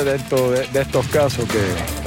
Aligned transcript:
de, 0.00 0.18
de 0.72 0.80
estos 0.80 1.06
casos 1.08 1.44
que 1.44 1.62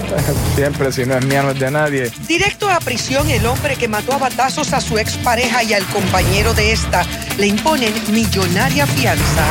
siempre 0.55 0.91
si 0.91 1.05
no 1.05 1.15
es 1.15 1.25
mía 1.25 1.43
no 1.43 1.51
es 1.51 1.59
de 1.59 1.71
nadie. 1.71 2.11
Directo 2.27 2.69
a 2.69 2.79
prisión 2.79 3.29
el 3.29 3.45
hombre 3.45 3.75
que 3.75 3.87
mató 3.87 4.13
a 4.13 4.17
batazos 4.17 4.73
a 4.73 4.81
su 4.81 4.97
expareja 4.97 5.63
y 5.63 5.73
al 5.73 5.85
compañero 5.85 6.53
de 6.53 6.71
esta 6.71 7.05
le 7.37 7.47
imponen 7.47 7.93
millonaria 8.11 8.87
fianza. 8.87 9.45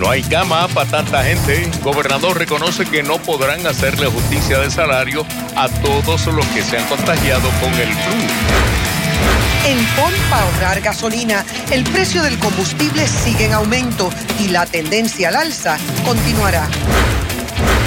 No 0.00 0.10
hay 0.10 0.22
cama 0.22 0.68
para 0.68 0.90
tanta 0.90 1.22
gente. 1.22 1.70
Gobernador 1.82 2.36
reconoce 2.36 2.84
que 2.84 3.02
no 3.02 3.18
podrán 3.18 3.66
hacerle 3.66 4.06
justicia 4.06 4.58
de 4.58 4.70
salario 4.70 5.24
a 5.56 5.68
todos 5.68 6.26
los 6.26 6.46
que 6.48 6.62
se 6.62 6.78
han 6.78 6.86
contagiado 6.88 7.48
con 7.60 7.72
el 7.74 7.88
flu. 7.88 8.73
En 9.66 9.78
PON 9.96 10.12
para 10.28 10.42
ahorrar 10.42 10.80
gasolina, 10.82 11.42
el 11.70 11.84
precio 11.84 12.22
del 12.22 12.38
combustible 12.38 13.08
sigue 13.08 13.46
en 13.46 13.54
aumento 13.54 14.10
y 14.38 14.48
la 14.48 14.66
tendencia 14.66 15.28
al 15.28 15.36
alza 15.36 15.78
continuará. 16.04 16.68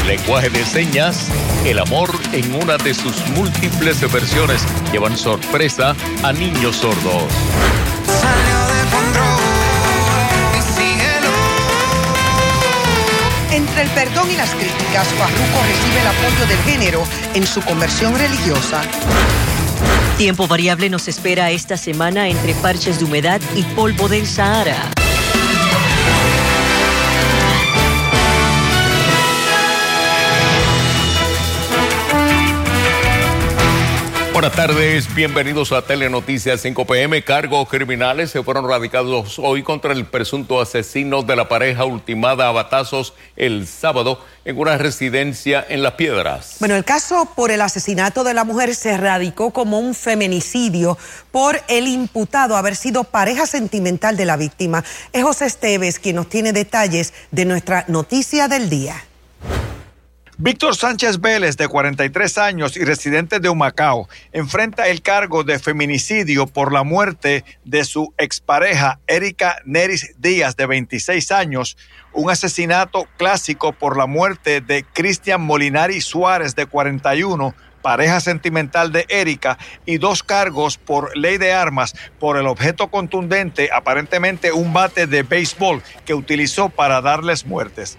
Lenguaje 0.07 0.49
de 0.49 0.65
señas, 0.65 1.27
el 1.65 1.77
amor 1.77 2.09
en 2.31 2.55
una 2.55 2.77
de 2.77 2.95
sus 2.95 3.15
múltiples 3.29 4.11
versiones 4.11 4.63
llevan 4.91 5.15
sorpresa 5.15 5.95
a 6.23 6.33
niños 6.33 6.77
sordos. 6.77 7.31
Entre 13.51 13.81
el 13.83 13.89
perdón 13.89 14.31
y 14.31 14.35
las 14.35 14.49
críticas, 14.49 15.07
Farruko 15.09 15.63
recibe 15.67 16.01
el 16.01 16.07
apoyo 16.07 16.45
del 16.47 16.63
género 16.63 17.03
en 17.35 17.45
su 17.45 17.61
conversión 17.61 18.17
religiosa. 18.17 18.81
Tiempo 20.17 20.47
variable 20.47 20.89
nos 20.89 21.07
espera 21.07 21.51
esta 21.51 21.77
semana 21.77 22.27
entre 22.27 22.55
parches 22.55 22.97
de 22.97 23.05
humedad 23.05 23.39
y 23.55 23.61
polvo 23.75 24.09
del 24.09 24.25
Sahara. 24.25 24.96
Buenas 34.37 34.53
tardes, 34.53 35.15
bienvenidos 35.15 35.71
a 35.71 35.81
Telenoticias 35.81 36.61
5 36.61 36.85
PM. 36.85 37.23
Cargos 37.23 37.67
criminales 37.67 38.29
se 38.29 38.43
fueron 38.43 38.69
radicados 38.69 39.39
hoy 39.39 39.63
contra 39.63 39.93
el 39.93 40.05
presunto 40.05 40.61
asesino 40.61 41.23
de 41.23 41.35
la 41.35 41.49
pareja 41.49 41.85
ultimada 41.85 42.47
a 42.47 42.51
batazos 42.51 43.15
el 43.35 43.65
sábado 43.65 44.23
en 44.45 44.59
una 44.59 44.77
residencia 44.77 45.65
en 45.67 45.81
Las 45.81 45.93
Piedras. 45.93 46.57
Bueno, 46.59 46.75
el 46.75 46.85
caso 46.85 47.27
por 47.35 47.49
el 47.49 47.61
asesinato 47.61 48.23
de 48.23 48.35
la 48.35 48.43
mujer 48.43 48.75
se 48.75 48.95
radicó 48.95 49.49
como 49.49 49.79
un 49.79 49.95
feminicidio 49.95 50.99
por 51.31 51.59
el 51.67 51.87
imputado 51.87 52.55
haber 52.57 52.75
sido 52.75 53.05
pareja 53.05 53.47
sentimental 53.47 54.17
de 54.17 54.25
la 54.27 54.37
víctima. 54.37 54.83
Es 55.13 55.23
José 55.23 55.47
Esteves 55.47 55.97
quien 55.97 56.15
nos 56.15 56.29
tiene 56.29 56.53
detalles 56.53 57.11
de 57.31 57.45
nuestra 57.45 57.85
noticia 57.87 58.47
del 58.47 58.69
día. 58.69 59.06
Víctor 60.39 60.75
Sánchez 60.75 61.19
Vélez, 61.19 61.57
de 61.57 61.67
43 61.67 62.37
años 62.37 62.77
y 62.77 62.85
residente 62.85 63.39
de 63.39 63.49
Humacao, 63.49 64.07
enfrenta 64.31 64.87
el 64.87 65.01
cargo 65.01 65.43
de 65.43 65.57
feminicidio 65.57 66.45
por 66.45 66.71
la 66.71 66.83
muerte 66.83 67.43
de 67.65 67.83
su 67.83 68.13
expareja 68.19 68.99
Erika 69.07 69.57
Neris 69.65 70.13
Díaz, 70.19 70.55
de 70.55 70.67
26 70.67 71.31
años, 71.31 71.75
un 72.13 72.29
asesinato 72.29 73.07
clásico 73.17 73.73
por 73.73 73.97
la 73.97 74.05
muerte 74.05 74.61
de 74.61 74.83
Cristian 74.83 75.41
Molinari 75.41 76.01
Suárez, 76.01 76.53
de 76.53 76.67
41 76.67 77.55
pareja 77.87 78.19
sentimental 78.19 78.91
de 78.91 79.05
Erika, 79.07 79.57
y 79.85 79.97
dos 79.97 80.21
cargos 80.21 80.77
por 80.77 81.15
ley 81.15 81.37
de 81.37 81.53
armas 81.53 81.95
por 82.19 82.35
el 82.35 82.45
objeto 82.45 82.89
contundente, 82.89 83.69
aparentemente 83.73 84.51
un 84.51 84.73
bate 84.73 85.07
de 85.07 85.23
béisbol 85.23 85.81
que 86.03 86.13
utilizó 86.13 86.67
para 86.67 86.99
darles 86.99 87.45
muertes. 87.45 87.97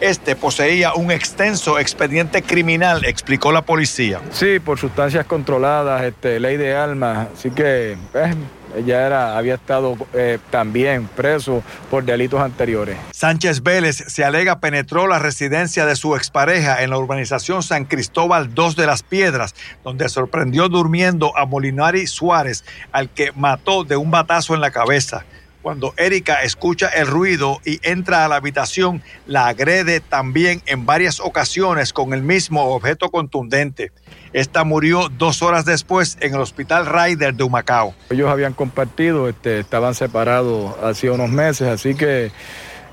Este 0.00 0.34
poseía 0.34 0.92
un 0.94 1.12
extenso 1.12 1.78
expediente 1.78 2.42
criminal, 2.42 3.04
explicó 3.04 3.52
la 3.52 3.62
policía. 3.62 4.20
Sí, 4.32 4.58
por 4.58 4.80
sustancias 4.80 5.24
controladas, 5.24 6.02
este, 6.02 6.40
ley 6.40 6.56
de 6.56 6.74
armas, 6.74 7.28
así 7.32 7.52
que 7.52 7.96
pues, 8.10 8.34
ella 8.76 9.06
era, 9.06 9.36
había 9.36 9.54
estado 9.54 9.96
eh, 10.14 10.38
también 10.50 11.08
preso 11.08 11.62
por 11.90 12.04
delitos 12.04 12.40
anteriores. 12.40 12.96
Sánchez 13.12 13.62
Vélez 13.62 13.96
se 13.96 14.24
alega 14.24 14.60
penetró 14.60 15.06
la 15.06 15.18
residencia 15.18 15.86
de 15.86 15.96
su 15.96 16.16
expareja 16.16 16.82
en 16.82 16.90
la 16.90 16.98
urbanización 16.98 17.62
San 17.62 17.84
Cristóbal 17.84 18.54
2 18.54 18.76
de 18.76 18.86
las 18.86 19.02
Piedras, 19.02 19.54
donde 19.84 20.08
sorprendió 20.08 20.68
durmiendo 20.68 21.36
a 21.36 21.46
Molinari 21.46 22.06
Suárez, 22.06 22.64
al 22.92 23.08
que 23.08 23.32
mató 23.32 23.84
de 23.84 23.96
un 23.96 24.10
batazo 24.10 24.54
en 24.54 24.60
la 24.60 24.70
cabeza. 24.70 25.24
Cuando 25.68 25.92
Erika 25.98 26.44
escucha 26.44 26.88
el 26.88 27.06
ruido 27.06 27.60
y 27.62 27.78
entra 27.82 28.24
a 28.24 28.28
la 28.28 28.36
habitación, 28.36 29.02
la 29.26 29.48
agrede 29.48 30.00
también 30.00 30.62
en 30.64 30.86
varias 30.86 31.20
ocasiones 31.20 31.92
con 31.92 32.14
el 32.14 32.22
mismo 32.22 32.74
objeto 32.74 33.10
contundente. 33.10 33.92
Esta 34.32 34.64
murió 34.64 35.10
dos 35.10 35.42
horas 35.42 35.66
después 35.66 36.16
en 36.22 36.32
el 36.32 36.40
hospital 36.40 36.86
Ryder 36.86 37.34
de 37.34 37.44
Humacao. 37.44 37.94
Ellos 38.08 38.30
habían 38.30 38.54
compartido, 38.54 39.28
este, 39.28 39.58
estaban 39.58 39.94
separados 39.94 40.74
hacía 40.82 41.12
unos 41.12 41.28
meses, 41.28 41.68
así 41.68 41.94
que 41.94 42.30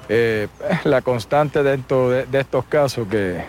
eh, 0.09 0.47
la 0.83 1.01
constante 1.01 1.63
dentro 1.63 2.09
de, 2.09 2.27
estos 2.33 2.66
casos 2.66 3.07
que 3.07 3.38
eh, 3.38 3.43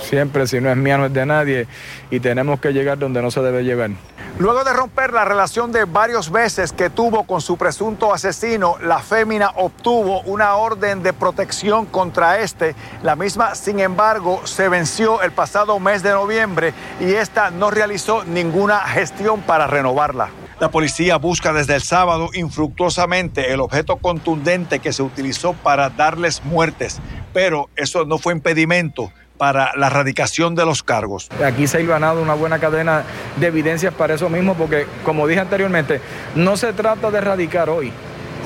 siempre 0.00 0.46
si 0.46 0.60
no 0.60 0.70
es 0.70 0.76
mía 0.76 0.98
no 0.98 1.06
es 1.06 1.12
de 1.12 1.24
nadie 1.24 1.66
y 2.10 2.20
tenemos 2.20 2.60
que 2.60 2.72
llegar 2.72 2.98
donde 2.98 3.22
no 3.22 3.30
se 3.30 3.40
debe 3.40 3.62
llegar. 3.62 3.90
Luego 4.36 4.64
de 4.64 4.72
romper 4.72 5.12
la 5.12 5.24
relación 5.24 5.70
de 5.70 5.84
varios 5.84 6.32
meses 6.32 6.72
que 6.72 6.90
tuvo 6.90 7.22
con 7.22 7.40
su 7.40 7.56
presunto 7.56 8.12
asesino, 8.12 8.76
la 8.82 8.98
fémina 8.98 9.52
obtuvo 9.54 10.22
una 10.22 10.56
orden 10.56 11.04
de 11.04 11.12
protección 11.12 11.86
contra 11.86 12.40
este. 12.40 12.74
La 13.04 13.14
misma, 13.14 13.54
sin 13.54 13.78
embargo, 13.78 14.40
se 14.44 14.68
venció 14.68 15.22
el 15.22 15.30
pasado 15.30 15.78
mes 15.78 16.02
de 16.02 16.10
noviembre 16.10 16.74
y 16.98 17.12
esta 17.12 17.52
no 17.52 17.70
realizó 17.70 18.24
ninguna 18.24 18.80
gestión 18.80 19.40
para 19.42 19.68
renovarla. 19.68 20.30
La 20.60 20.70
policía 20.70 21.16
busca 21.16 21.52
desde 21.52 21.74
el 21.74 21.82
sábado 21.82 22.30
infructuosamente 22.32 23.52
el 23.52 23.60
objeto 23.60 23.96
contundente 23.96 24.78
que 24.78 24.92
se 24.92 25.02
utilizó 25.02 25.52
para 25.52 25.90
darles 25.90 26.44
muertes, 26.44 27.00
pero 27.32 27.68
eso 27.74 28.04
no 28.04 28.18
fue 28.18 28.34
impedimento 28.34 29.12
para 29.36 29.72
la 29.76 29.88
erradicación 29.88 30.54
de 30.54 30.64
los 30.64 30.84
cargos. 30.84 31.28
Aquí 31.44 31.66
se 31.66 31.78
ha 31.78 31.82
ganado 31.82 32.22
una 32.22 32.34
buena 32.34 32.60
cadena 32.60 33.02
de 33.36 33.48
evidencias 33.48 33.92
para 33.92 34.14
eso 34.14 34.28
mismo, 34.28 34.54
porque 34.54 34.86
como 35.04 35.26
dije 35.26 35.40
anteriormente, 35.40 36.00
no 36.36 36.56
se 36.56 36.72
trata 36.72 37.10
de 37.10 37.18
erradicar 37.18 37.68
hoy, 37.68 37.92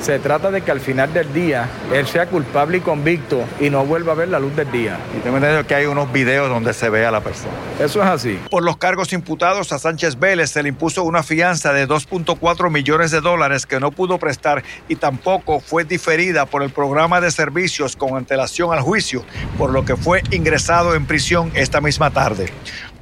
se 0.01 0.19
trata 0.19 0.51
de 0.51 0.61
que 0.61 0.71
al 0.71 0.79
final 0.79 1.13
del 1.13 1.31
día 1.33 1.69
él 1.93 2.07
sea 2.07 2.27
culpable 2.27 2.77
y 2.77 2.81
convicto 2.81 3.43
y 3.59 3.69
no 3.69 3.85
vuelva 3.85 4.13
a 4.13 4.15
ver 4.15 4.29
la 4.29 4.39
luz 4.39 4.55
del 4.55 4.71
día. 4.71 4.97
Y 5.17 5.19
tengo 5.21 5.37
entendido 5.37 5.65
que 5.67 5.75
hay 5.75 5.85
unos 5.85 6.11
videos 6.11 6.49
donde 6.49 6.73
se 6.73 6.89
ve 6.89 7.05
a 7.05 7.11
la 7.11 7.21
persona. 7.21 7.53
Eso 7.79 8.01
es 8.01 8.07
así. 8.07 8.39
Por 8.49 8.63
los 8.63 8.77
cargos 8.77 9.13
imputados 9.13 9.71
a 9.71 9.79
Sánchez 9.79 10.17
Vélez 10.19 10.51
se 10.51 10.63
le 10.63 10.69
impuso 10.69 11.03
una 11.03 11.23
fianza 11.23 11.73
de 11.73 11.87
2.4 11.87 12.69
millones 12.71 13.11
de 13.11 13.21
dólares 13.21 13.65
que 13.65 13.79
no 13.79 13.91
pudo 13.91 14.17
prestar 14.17 14.63
y 14.87 14.95
tampoco 14.95 15.59
fue 15.59 15.83
diferida 15.83 16.45
por 16.45 16.63
el 16.63 16.69
programa 16.69 17.21
de 17.21 17.31
servicios 17.31 17.95
con 17.95 18.15
antelación 18.15 18.73
al 18.73 18.81
juicio, 18.81 19.23
por 19.57 19.71
lo 19.71 19.85
que 19.85 19.95
fue 19.95 20.23
ingresado 20.31 20.95
en 20.95 21.05
prisión 21.05 21.51
esta 21.55 21.81
misma 21.81 22.11
tarde. 22.11 22.51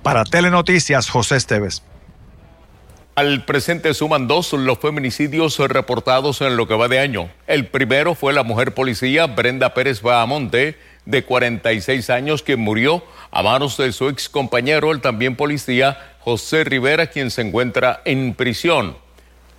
Para 0.03 0.23
Telenoticias, 0.23 1.09
José 1.09 1.35
Esteves. 1.35 1.83
Al 3.17 3.45
presente 3.45 3.95
suman 3.95 4.27
dos 4.27 4.53
los 4.53 4.77
feminicidios 4.77 5.57
reportados 5.57 6.39
en 6.41 6.55
lo 6.55 6.67
que 6.67 6.75
va 6.75 6.87
de 6.87 6.99
año. 6.99 7.31
El 7.47 7.65
primero 7.65 8.13
fue 8.13 8.31
la 8.31 8.43
mujer 8.43 8.75
policía 8.75 9.25
Brenda 9.25 9.73
Pérez 9.73 10.03
Bahamonte, 10.03 10.77
de 11.03 11.23
46 11.23 12.11
años, 12.11 12.43
quien 12.43 12.59
murió 12.59 13.03
a 13.31 13.41
manos 13.41 13.75
de 13.77 13.91
su 13.91 14.07
ex 14.07 14.29
compañero, 14.29 14.91
el 14.91 15.01
también 15.01 15.35
policía 15.35 15.97
José 16.19 16.63
Rivera, 16.63 17.07
quien 17.07 17.31
se 17.31 17.41
encuentra 17.41 18.03
en 18.05 18.35
prisión. 18.35 18.95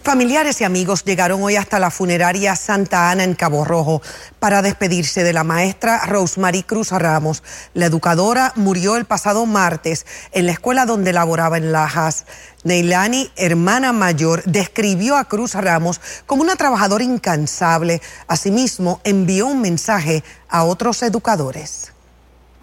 Familiares 0.02 0.62
y 0.62 0.64
amigos 0.64 1.04
llegaron 1.04 1.44
hoy 1.44 1.58
hasta 1.58 1.78
la 1.78 1.92
funeraria 1.92 2.56
Santa 2.56 3.12
Ana 3.12 3.26
en 3.26 3.36
Cabo 3.36 3.66
Rojo 3.66 4.02
para 4.40 4.62
despedirse 4.62 5.24
de 5.24 5.34
la 5.34 5.44
maestra 5.44 6.06
Rosemary 6.06 6.64
Cruz 6.64 6.92
Ramos. 6.92 7.44
La 7.74 7.88
educadora 7.88 8.54
murió 8.56 8.96
el 8.96 9.04
pasado 9.04 9.46
martes 9.46 10.06
en 10.32 10.46
la 10.46 10.54
escuela 10.54 10.86
donde 10.86 11.12
laboraba 11.12 11.58
en 11.58 11.74
Lajas. 11.74 12.26
Neilani, 12.64 13.30
hermana 13.36 13.92
mayor, 13.92 14.42
describió 14.46 15.18
a 15.18 15.26
Cruz 15.26 15.54
Ramos 15.54 16.00
como 16.26 16.44
una 16.44 16.56
trabajadora 16.56 17.04
incansable. 17.04 18.02
Asimismo, 18.28 19.02
envió 19.04 19.48
un 19.48 19.62
mensaje 19.62 20.24
a 20.48 20.64
otros 20.64 21.04
educadores. 21.04 21.92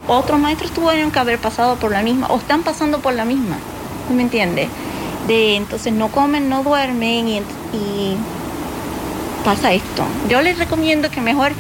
Otros 0.09 0.39
maestros 0.39 0.71
tuvieron 0.71 1.11
que 1.11 1.19
haber 1.19 1.39
pasado 1.39 1.77
por 1.77 1.91
la 1.91 2.03
misma 2.03 2.29
o 2.29 2.37
están 2.37 2.63
pasando 2.63 3.01
por 3.01 3.15
la 3.15 3.25
misma. 3.25 3.59
¿Me 4.15 4.23
entiende? 4.23 4.69
De 5.27 5.57
entonces 5.57 5.93
no 5.93 6.09
comen, 6.09 6.49
no 6.49 6.63
duermen 6.63 7.29
y, 7.29 7.43
pasa 9.45 9.73
esto. 9.73 10.05
Yo 10.29 10.43
les 10.43 10.59
recomiendo 10.59 11.11
que 11.11 11.21
mejor 11.21 11.53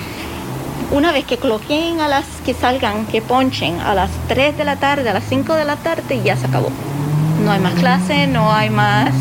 una 0.92 1.12
vez 1.12 1.24
que 1.24 1.36
cloqueen 1.36 2.00
a 2.00 2.08
las 2.08 2.24
que 2.44 2.54
salgan, 2.54 3.06
que 3.06 3.20
ponchen 3.20 3.80
a 3.80 3.94
las 3.94 4.10
3 4.28 4.56
de 4.56 4.64
la 4.64 4.76
tarde, 4.76 5.08
a 5.08 5.12
las 5.12 5.24
5 5.28 5.54
de 5.54 5.64
la 5.64 5.76
tarde 5.76 6.20
ya 6.24 6.36
se 6.36 6.46
acabó. 6.46 6.70
No 7.44 7.50
hay 7.50 7.60
más 7.60 7.74
clases, 7.74 8.28
no 8.28 8.52
hay 8.52 8.70
más 8.70 9.12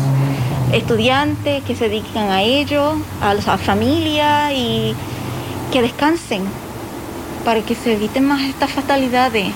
estudiantes 0.72 1.62
que 1.64 1.74
se 1.74 1.88
dediquen 1.88 2.30
a 2.30 2.42
ello, 2.42 2.94
a 3.20 3.34
la 3.34 3.58
familia 3.58 4.52
y 4.52 4.94
que 5.72 5.82
descansen 5.82 6.44
para 7.46 7.62
que 7.62 7.76
se 7.76 7.92
eviten 7.92 8.24
más 8.26 8.42
estas 8.42 8.72
fatalidades. 8.72 9.54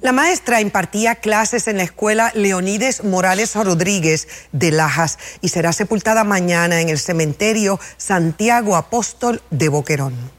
La 0.00 0.12
maestra 0.12 0.60
impartía 0.60 1.16
clases 1.16 1.66
en 1.66 1.78
la 1.78 1.82
escuela 1.82 2.30
Leonides 2.32 3.02
Morales 3.02 3.56
Rodríguez 3.56 4.28
de 4.52 4.70
Lajas 4.70 5.18
y 5.40 5.48
será 5.48 5.72
sepultada 5.72 6.22
mañana 6.22 6.80
en 6.80 6.90
el 6.90 7.00
cementerio 7.00 7.80
Santiago 7.96 8.76
Apóstol 8.76 9.42
de 9.50 9.68
Boquerón. 9.68 10.35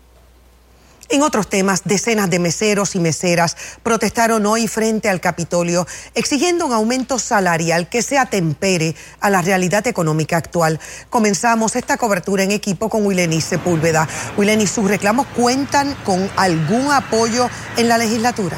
En 1.09 1.21
otros 1.21 1.47
temas, 1.47 1.83
decenas 1.85 2.29
de 2.29 2.37
meseros 2.37 2.95
y 2.95 2.99
meseras 2.99 3.55
protestaron 3.81 4.45
hoy 4.45 4.67
frente 4.67 5.07
al 5.07 5.21
Capitolio 5.21 5.87
exigiendo 6.15 6.65
un 6.65 6.73
aumento 6.73 7.17
salarial 7.17 7.87
que 7.87 8.01
se 8.01 8.17
atempere 8.17 8.93
a 9.21 9.29
la 9.29 9.41
realidad 9.41 9.87
económica 9.87 10.35
actual. 10.35 10.81
Comenzamos 11.09 11.77
esta 11.77 11.95
cobertura 11.95 12.43
en 12.43 12.51
equipo 12.51 12.89
con 12.89 13.05
Wileni 13.05 13.39
Sepúlveda. 13.39 14.05
Wileni, 14.37 14.67
¿sus 14.67 14.85
reclamos 14.85 15.27
cuentan 15.27 15.95
con 16.03 16.29
algún 16.35 16.91
apoyo 16.91 17.49
en 17.77 17.87
la 17.87 17.97
legislatura? 17.97 18.57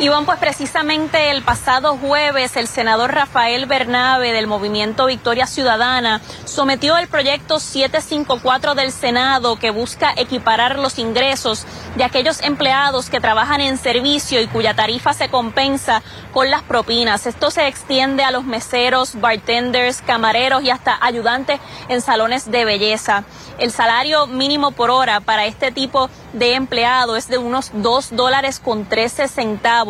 Iván, 0.00 0.26
pues 0.26 0.40
precisamente 0.40 1.30
el 1.30 1.44
pasado 1.44 1.96
jueves 1.96 2.56
el 2.56 2.66
senador 2.66 3.14
Rafael 3.14 3.66
Bernabe 3.66 4.32
del 4.32 4.48
movimiento 4.48 5.06
Victoria 5.06 5.46
Ciudadana 5.46 6.20
sometió 6.46 6.96
el 6.96 7.06
proyecto 7.06 7.60
754 7.60 8.74
del 8.74 8.90
Senado 8.90 9.56
que 9.56 9.70
busca 9.70 10.12
equiparar 10.16 10.80
los 10.80 10.98
ingresos 10.98 11.64
de 11.94 12.02
aquellos 12.02 12.42
empleados 12.42 13.08
que 13.08 13.20
trabajan 13.20 13.60
en 13.60 13.78
servicio 13.78 14.40
y 14.40 14.48
cuya 14.48 14.74
tarifa 14.74 15.12
se 15.12 15.28
compensa 15.28 16.02
con 16.32 16.50
las 16.50 16.62
propinas. 16.62 17.26
Esto 17.26 17.52
se 17.52 17.68
extiende 17.68 18.24
a 18.24 18.32
los 18.32 18.42
meseros, 18.42 19.20
bartenders, 19.20 20.02
camareros 20.02 20.64
y 20.64 20.70
hasta 20.70 20.98
ayudantes 21.00 21.60
en 21.88 22.00
salones 22.00 22.50
de 22.50 22.64
belleza. 22.64 23.22
El 23.58 23.70
salario 23.70 24.26
mínimo 24.26 24.72
por 24.72 24.90
hora 24.90 25.20
para 25.20 25.46
este 25.46 25.70
tipo 25.70 26.10
de 26.32 26.54
empleado 26.54 27.14
es 27.14 27.28
de 27.28 27.38
unos 27.38 27.70
2 27.74 28.16
dólares 28.16 28.58
con 28.58 28.86
13 28.86 29.28
centavos 29.28 29.83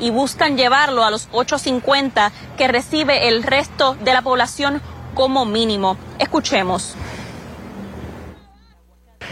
y 0.00 0.10
buscan 0.10 0.56
llevarlo 0.56 1.04
a 1.04 1.10
los 1.10 1.30
8.50 1.30 2.30
que 2.56 2.68
recibe 2.68 3.28
el 3.28 3.42
resto 3.42 3.96
de 4.02 4.12
la 4.12 4.22
población 4.22 4.82
como 5.14 5.44
mínimo. 5.44 5.96
Escuchemos. 6.18 6.94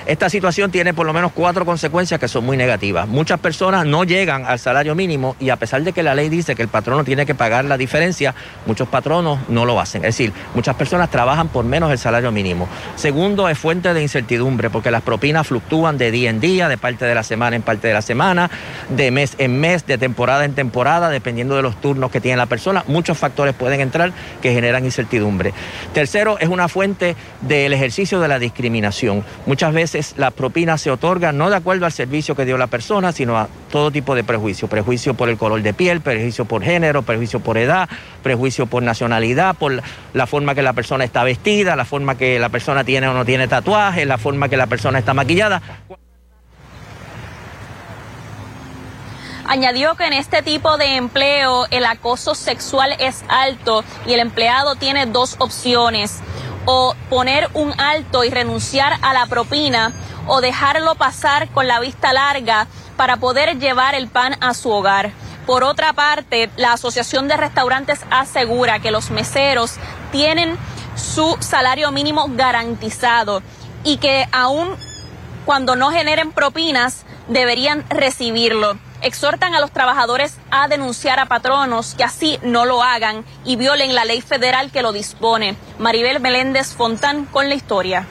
Esta 0.07 0.29
situación 0.29 0.71
tiene 0.71 0.93
por 0.93 1.07
lo 1.07 1.15
menos 1.15 1.33
cuatro 1.33 1.65
consecuencias 1.65 2.21
que 2.21 2.29
son 2.29 2.45
muy 2.45 2.59
negativas. 2.59 3.09
Muchas 3.09 3.41
personas 3.41 3.87
no 3.87 4.05
llegan 4.05 4.45
al 4.45 4.59
salario 4.59 4.95
mínimo 4.95 5.35
y 5.41 5.49
a 5.49 5.57
pesar 5.57 5.83
de 5.83 5.95
que 5.95 6.03
la 6.03 6.15
ley 6.15 6.29
dice 6.29 6.55
que 6.55 6.61
el 6.61 6.69
patrono 6.69 7.05
tiene 7.05 7.25
que 7.25 7.35
pagar 7.35 7.65
la 7.65 7.79
diferencia, 7.79 8.35
muchos 8.67 8.87
patronos 8.87 9.39
no 9.49 9.65
lo 9.65 9.81
hacen. 9.81 10.05
Es 10.05 10.17
decir, 10.17 10.35
muchas 10.55 10.77
personas 10.77 11.11
trabajan 11.11 11.49
por 11.49 11.65
menos 11.65 11.91
el 11.91 11.97
salario 11.97 12.31
mínimo. 12.33 12.69
Segundo, 12.97 13.49
es 13.49 13.57
fuente 13.57 13.95
de 13.95 14.03
incertidumbre 14.03 14.69
porque 14.69 14.91
las 14.91 15.01
propinas 15.01 15.47
fluctúan 15.47 15.97
de 15.97 16.11
día 16.11 16.29
en 16.29 16.39
día, 16.39 16.69
de 16.69 16.77
parte 16.77 17.07
de 17.07 17.15
la 17.15 17.23
semana 17.23 17.57
en 17.57 17.63
parte 17.63 17.89
de 17.89 17.95
la 17.95 18.03
semana, 18.03 18.51
de 18.91 19.11
mes 19.11 19.37
en 19.39 19.59
mes, 19.59 19.87
de 19.87 19.97
temporada 19.97 20.45
en 20.45 20.55
temporada, 20.55 21.09
dependiendo 21.09 21.57
de 21.57 21.63
los 21.63 21.81
turnos 21.81 22.11
que 22.11 22.21
tiene 22.21 22.37
la 22.37 22.47
persona. 22.47 22.85
Muchos 22.89 23.17
factores 23.17 23.55
pueden 23.55 23.81
entrar 23.81 24.13
que 24.43 24.53
generan 24.53 24.85
incertidumbre. 24.85 25.55
Tercero, 25.95 26.39
es 26.39 26.51
una 26.51 26.69
fuente 26.69 27.17
del 27.41 27.73
ejercicio 27.73 28.21
de 28.21 28.29
la 28.29 28.39
discriminación. 28.39 29.25
Muchas 29.47 29.73
veces 29.73 29.94
la 30.17 30.31
propina 30.31 30.79
se 30.79 30.91
otorga 30.91 31.33
no 31.33 31.51
de 31.51 31.57
acuerdo 31.57 31.87
al 31.87 31.93
servicio 31.93 32.35
que 32.35 32.45
dio 32.45 32.59
la 32.59 32.67
persona, 32.67 33.13
sino 33.13 33.37
a 33.37 33.49
todo 33.71 33.91
tipo 33.91 34.15
de 34.15 34.25
prejuicio. 34.25 34.69
Prejuicio 34.69 35.15
por 35.15 35.29
el 35.29 35.37
color 35.37 35.63
de 35.63 35.75
piel, 35.75 36.01
prejuicio 36.01 36.45
por 36.45 36.63
género, 36.63 37.03
prejuicio 37.03 37.41
por 37.41 37.59
edad, 37.59 37.89
prejuicio 38.23 38.67
por 38.67 38.83
nacionalidad, 38.83 39.57
por 39.57 39.83
la 40.13 40.27
forma 40.27 40.55
que 40.55 40.63
la 40.63 40.73
persona 40.73 41.05
está 41.05 41.25
vestida, 41.25 41.77
la 41.77 41.85
forma 41.85 42.17
que 42.17 42.39
la 42.39 42.49
persona 42.49 42.85
tiene 42.85 43.09
o 43.09 43.15
no 43.15 43.25
tiene 43.25 43.49
tatuajes, 43.49 44.07
la 44.07 44.19
forma 44.19 44.49
que 44.49 44.57
la 44.57 44.67
persona 44.67 44.99
está 44.99 45.15
maquillada. 45.15 45.63
Añadió 49.47 49.95
que 49.95 50.07
en 50.07 50.15
este 50.15 50.43
tipo 50.43 50.79
de 50.79 50.97
empleo 50.97 51.67
el 51.71 51.85
acoso 51.85 52.35
sexual 52.35 52.97
es 52.99 53.25
alto 53.29 53.85
y 54.07 54.15
el 54.15 54.21
empleado 54.21 54.75
tiene 54.77 55.05
dos 55.05 55.37
opciones 55.39 56.21
o 56.65 56.95
poner 57.11 57.51
un 57.53 57.79
alto 57.79 58.25
y 58.25 58.31
renunciar 58.31 58.95
a 59.03 59.13
la 59.13 59.27
propina 59.27 59.93
o 60.27 60.41
dejarlo 60.41 60.95
pasar 60.95 61.49
con 61.51 61.69
la 61.69 61.79
vista 61.81 62.15
larga 62.15 62.67
para 62.97 63.19
poder 63.19 63.59
llevar 63.59 63.95
el 63.95 64.09
pan 64.09 64.37
a 64.41 64.55
su 64.55 64.71
hogar. 64.71 65.13
Por 65.45 65.63
otra 65.63 65.93
parte, 65.93 66.49
la 66.57 66.73
Asociación 66.73 67.29
de 67.29 67.37
Restaurantes 67.37 68.01
asegura 68.11 68.79
que 68.79 68.91
los 68.91 69.11
meseros 69.11 69.75
tienen 70.11 70.57
su 70.97 71.37
salario 71.41 71.93
mínimo 71.93 72.29
garantizado 72.31 73.43
y 73.85 73.99
que 73.99 74.27
aún 74.33 74.75
cuando 75.45 75.77
no 75.77 75.91
generen 75.91 76.33
propinas 76.33 77.05
deberían 77.29 77.85
recibirlo 77.91 78.79
exhortan 79.05 79.55
a 79.55 79.61
los 79.61 79.71
trabajadores 79.71 80.37
a 80.51 80.67
denunciar 80.69 81.21
a 81.21 81.27
patronos 81.27 81.95
que 81.95 82.05
así 82.05 82.39
no 82.43 82.65
lo 82.65 82.83
hagan 82.83 83.25
y 83.45 83.57
violen 83.57 83.95
la 83.95 84.05
ley 84.05 84.21
federal 84.21 84.73
que 84.73 84.83
lo 84.83 84.93
dispone. 84.93 85.57
Maribel 85.79 86.21
Meléndez 86.21 86.75
Fontán 86.75 87.27
con 87.27 87.49
la 87.49 87.55
historia. 87.55 88.07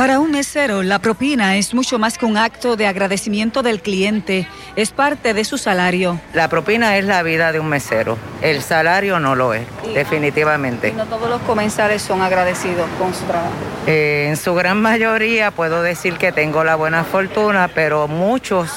Para 0.00 0.18
un 0.18 0.30
mesero, 0.30 0.82
la 0.82 0.98
propina 0.98 1.56
es 1.58 1.74
mucho 1.74 1.98
más 1.98 2.16
que 2.16 2.24
un 2.24 2.38
acto 2.38 2.74
de 2.74 2.86
agradecimiento 2.86 3.62
del 3.62 3.82
cliente, 3.82 4.48
es 4.74 4.92
parte 4.92 5.34
de 5.34 5.44
su 5.44 5.58
salario. 5.58 6.18
La 6.32 6.48
propina 6.48 6.96
es 6.96 7.04
la 7.04 7.22
vida 7.22 7.52
de 7.52 7.60
un 7.60 7.68
mesero, 7.68 8.16
el 8.40 8.62
salario 8.62 9.20
no 9.20 9.34
lo 9.34 9.52
es, 9.52 9.66
definitivamente. 9.92 10.94
no 10.94 11.04
todos 11.04 11.28
los 11.28 11.42
comensales 11.42 12.00
son 12.00 12.22
agradecidos 12.22 12.88
con 12.98 13.12
su 13.12 13.26
trabajo. 13.26 13.52
Eh, 13.86 14.28
en 14.30 14.38
su 14.38 14.54
gran 14.54 14.80
mayoría 14.80 15.50
puedo 15.50 15.82
decir 15.82 16.14
que 16.16 16.32
tengo 16.32 16.64
la 16.64 16.76
buena 16.76 17.04
fortuna, 17.04 17.68
pero 17.68 18.08
muchos 18.08 18.70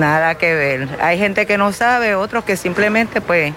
nada 0.00 0.34
que 0.36 0.54
ver. 0.54 0.88
Hay 1.00 1.18
gente 1.18 1.46
que 1.46 1.56
no 1.56 1.72
sabe, 1.72 2.14
otros 2.14 2.44
que 2.44 2.56
simplemente 2.56 3.20
pues 3.20 3.54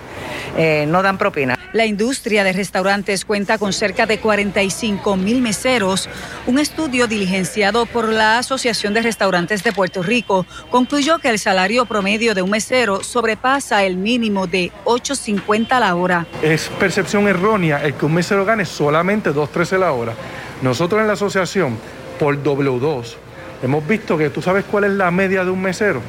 eh, 0.57 0.85
no 0.87 1.01
dan 1.01 1.17
propina. 1.17 1.57
La 1.73 1.87
industria 1.87 2.43
de 2.43 2.53
restaurantes 2.53 3.25
cuenta 3.25 3.57
con 3.57 3.73
cerca 3.73 4.05
de 4.05 4.19
45 4.19 5.17
mil 5.17 5.41
meseros. 5.41 6.07
Un 6.45 6.59
estudio 6.59 7.07
diligenciado 7.07 7.87
por 7.87 8.09
la 8.09 8.37
Asociación 8.37 8.93
de 8.93 9.01
Restaurantes 9.01 9.63
de 9.63 9.73
Puerto 9.73 10.03
Rico 10.03 10.45
concluyó 10.69 11.17
que 11.17 11.29
el 11.29 11.39
salario 11.39 11.85
promedio 11.85 12.35
de 12.35 12.43
un 12.43 12.51
mesero 12.51 13.03
sobrepasa 13.03 13.83
el 13.85 13.97
mínimo 13.97 14.45
de 14.45 14.71
8.50 14.85 15.79
la 15.79 15.95
hora. 15.95 16.27
Es 16.43 16.69
percepción 16.79 17.27
errónea 17.27 17.83
el 17.83 17.95
que 17.95 18.05
un 18.05 18.13
mesero 18.13 18.45
gane 18.45 18.65
solamente 18.65 19.31
2.13 19.31 19.79
la 19.79 19.93
hora. 19.93 20.13
Nosotros 20.61 21.01
en 21.01 21.07
la 21.07 21.13
asociación, 21.13 21.79
por 22.19 22.41
W2, 22.41 23.15
hemos 23.63 23.87
visto 23.87 24.15
que 24.15 24.29
tú 24.29 24.43
sabes 24.43 24.63
cuál 24.69 24.83
es 24.83 24.91
la 24.91 25.09
media 25.09 25.43
de 25.43 25.49
un 25.49 25.61
mesero, 25.61 26.01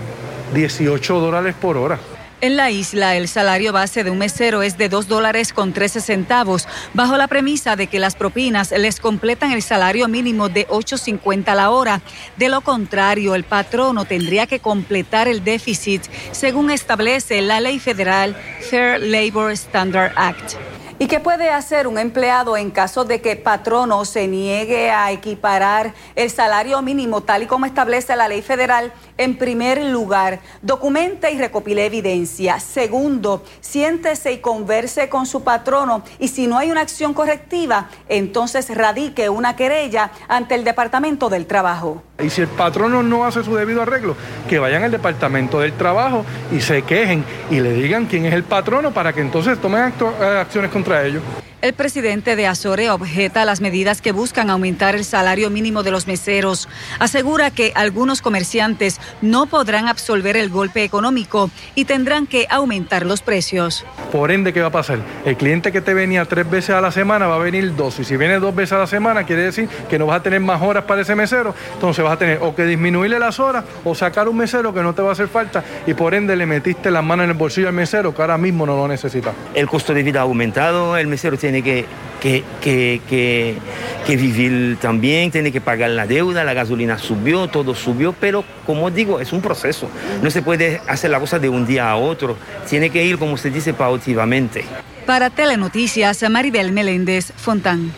18 0.54 1.20
dólares 1.20 1.54
por 1.60 1.76
hora. 1.76 1.98
En 2.40 2.56
la 2.56 2.70
isla, 2.70 3.16
el 3.16 3.26
salario 3.26 3.72
base 3.72 4.04
de 4.04 4.10
un 4.10 4.18
mesero 4.18 4.62
es 4.62 4.76
de 4.76 4.90
2 4.90 5.08
dólares 5.08 5.54
con 5.54 5.72
13 5.72 6.02
centavos, 6.02 6.68
bajo 6.92 7.16
la 7.16 7.26
premisa 7.26 7.74
de 7.74 7.86
que 7.86 7.98
las 7.98 8.16
propinas 8.16 8.70
les 8.72 9.00
completan 9.00 9.52
el 9.52 9.62
salario 9.62 10.08
mínimo 10.08 10.50
de 10.50 10.66
8.50 10.68 11.54
la 11.54 11.70
hora. 11.70 12.02
De 12.36 12.50
lo 12.50 12.60
contrario, 12.60 13.34
el 13.34 13.44
patrono 13.44 14.04
tendría 14.04 14.46
que 14.46 14.60
completar 14.60 15.26
el 15.26 15.42
déficit, 15.42 16.02
según 16.32 16.70
establece 16.70 17.40
la 17.40 17.60
ley 17.60 17.78
federal 17.78 18.36
Fair 18.68 19.00
Labor 19.00 19.52
Standard 19.52 20.12
Act. 20.16 20.56
¿Y 20.96 21.08
qué 21.08 21.18
puede 21.18 21.50
hacer 21.50 21.88
un 21.88 21.98
empleado 21.98 22.56
en 22.56 22.70
caso 22.70 23.04
de 23.04 23.20
que 23.20 23.34
patrono 23.34 24.04
se 24.04 24.28
niegue 24.28 24.92
a 24.92 25.10
equiparar 25.10 25.92
el 26.14 26.30
salario 26.30 26.80
mínimo 26.82 27.20
tal 27.22 27.42
y 27.42 27.46
como 27.46 27.66
establece 27.66 28.14
la 28.14 28.28
ley 28.28 28.42
federal? 28.42 28.92
En 29.16 29.36
primer 29.36 29.80
lugar, 29.80 30.40
documente 30.60 31.30
y 31.30 31.38
recopile 31.38 31.86
evidencia. 31.86 32.58
Segundo, 32.58 33.44
siéntese 33.60 34.32
y 34.32 34.38
converse 34.38 35.08
con 35.08 35.24
su 35.26 35.44
patrono 35.44 36.02
y 36.18 36.28
si 36.28 36.48
no 36.48 36.58
hay 36.58 36.72
una 36.72 36.80
acción 36.80 37.14
correctiva, 37.14 37.88
entonces 38.08 38.74
radique 38.74 39.28
una 39.28 39.54
querella 39.54 40.10
ante 40.26 40.56
el 40.56 40.64
Departamento 40.64 41.28
del 41.28 41.46
Trabajo. 41.46 42.02
Y 42.22 42.28
si 42.30 42.40
el 42.40 42.48
patrono 42.48 43.04
no 43.04 43.24
hace 43.24 43.44
su 43.44 43.54
debido 43.54 43.82
arreglo, 43.82 44.16
que 44.48 44.58
vayan 44.58 44.82
al 44.82 44.90
Departamento 44.90 45.60
del 45.60 45.74
Trabajo 45.74 46.24
y 46.50 46.60
se 46.60 46.82
quejen 46.82 47.24
y 47.50 47.60
le 47.60 47.72
digan 47.72 48.06
quién 48.06 48.26
es 48.26 48.34
el 48.34 48.42
patrono 48.42 48.92
para 48.92 49.12
que 49.12 49.20
entonces 49.20 49.60
tomen 49.60 49.92
eh, 50.20 50.24
acciones 50.40 50.72
contra 50.72 51.04
ellos. 51.04 51.22
El 51.64 51.72
presidente 51.72 52.36
de 52.36 52.46
Azore 52.46 52.90
objeta 52.90 53.46
las 53.46 53.62
medidas 53.62 54.02
que 54.02 54.12
buscan 54.12 54.50
aumentar 54.50 54.94
el 54.94 55.02
salario 55.06 55.48
mínimo 55.48 55.82
de 55.82 55.90
los 55.90 56.06
meseros. 56.06 56.68
Asegura 56.98 57.50
que 57.50 57.72
algunos 57.74 58.20
comerciantes 58.20 59.00
no 59.22 59.46
podrán 59.46 59.88
absorber 59.88 60.36
el 60.36 60.50
golpe 60.50 60.84
económico 60.84 61.48
y 61.74 61.86
tendrán 61.86 62.26
que 62.26 62.46
aumentar 62.50 63.06
los 63.06 63.22
precios. 63.22 63.86
Por 64.12 64.30
ende, 64.30 64.52
¿qué 64.52 64.60
va 64.60 64.66
a 64.66 64.72
pasar? 64.72 64.98
El 65.24 65.38
cliente 65.38 65.72
que 65.72 65.80
te 65.80 65.94
venía 65.94 66.26
tres 66.26 66.50
veces 66.50 66.76
a 66.76 66.82
la 66.82 66.92
semana 66.92 67.28
va 67.28 67.36
a 67.36 67.38
venir 67.38 67.74
dos. 67.74 67.98
Y 67.98 68.04
si 68.04 68.18
viene 68.18 68.38
dos 68.40 68.54
veces 68.54 68.74
a 68.74 68.78
la 68.80 68.86
semana, 68.86 69.24
quiere 69.24 69.44
decir 69.44 69.66
que 69.88 69.98
no 69.98 70.04
vas 70.04 70.20
a 70.20 70.22
tener 70.22 70.40
más 70.40 70.60
horas 70.60 70.84
para 70.84 71.00
ese 71.00 71.14
mesero. 71.14 71.54
Entonces 71.72 72.04
vas 72.04 72.12
a 72.12 72.18
tener 72.18 72.40
o 72.42 72.54
que 72.54 72.66
disminuirle 72.66 73.18
las 73.18 73.40
horas 73.40 73.64
o 73.84 73.94
sacar 73.94 74.28
un 74.28 74.36
mesero 74.36 74.74
que 74.74 74.82
no 74.82 74.94
te 74.94 75.00
va 75.00 75.08
a 75.08 75.12
hacer 75.12 75.28
falta. 75.28 75.64
Y 75.86 75.94
por 75.94 76.12
ende 76.12 76.36
le 76.36 76.44
metiste 76.44 76.90
la 76.90 77.00
mano 77.00 77.24
en 77.24 77.30
el 77.30 77.36
bolsillo 77.38 77.68
al 77.68 77.74
mesero 77.74 78.14
que 78.14 78.20
ahora 78.20 78.36
mismo 78.36 78.66
no 78.66 78.76
lo 78.76 78.86
necesita. 78.86 79.32
El 79.54 79.66
costo 79.66 79.94
de 79.94 80.02
vida 80.02 80.20
ha 80.20 80.24
aumentado, 80.24 80.98
el 80.98 81.06
mesero 81.06 81.38
tiene 81.38 81.53
que, 81.62 81.86
que, 82.20 83.60
que, 84.06 84.16
vivir 84.16 84.78
también, 84.80 85.30
tiene 85.30 85.52
que 85.52 85.60
pagar 85.60 85.90
la 85.90 86.06
deuda, 86.06 86.44
la 86.44 86.54
gasolina 86.54 86.98
subió, 86.98 87.48
todo 87.48 87.74
subió, 87.74 88.12
pero 88.12 88.44
como 88.66 88.90
digo, 88.90 89.20
es 89.20 89.32
un 89.32 89.42
proceso. 89.42 89.88
No 90.22 90.30
se 90.30 90.42
puede 90.42 90.80
hacer 90.86 91.10
la 91.10 91.20
cosa 91.20 91.38
de 91.38 91.48
un 91.48 91.66
día 91.66 91.90
a 91.90 91.96
otro, 91.96 92.36
tiene 92.68 92.90
que 92.90 93.04
ir, 93.04 93.18
como 93.18 93.36
se 93.36 93.50
dice, 93.50 93.74
pautivamente. 93.74 94.64
Para 95.06 95.30
Telenoticias, 95.30 96.28
Maribel 96.30 96.72
Meléndez 96.72 97.32
Fontán. 97.36 97.92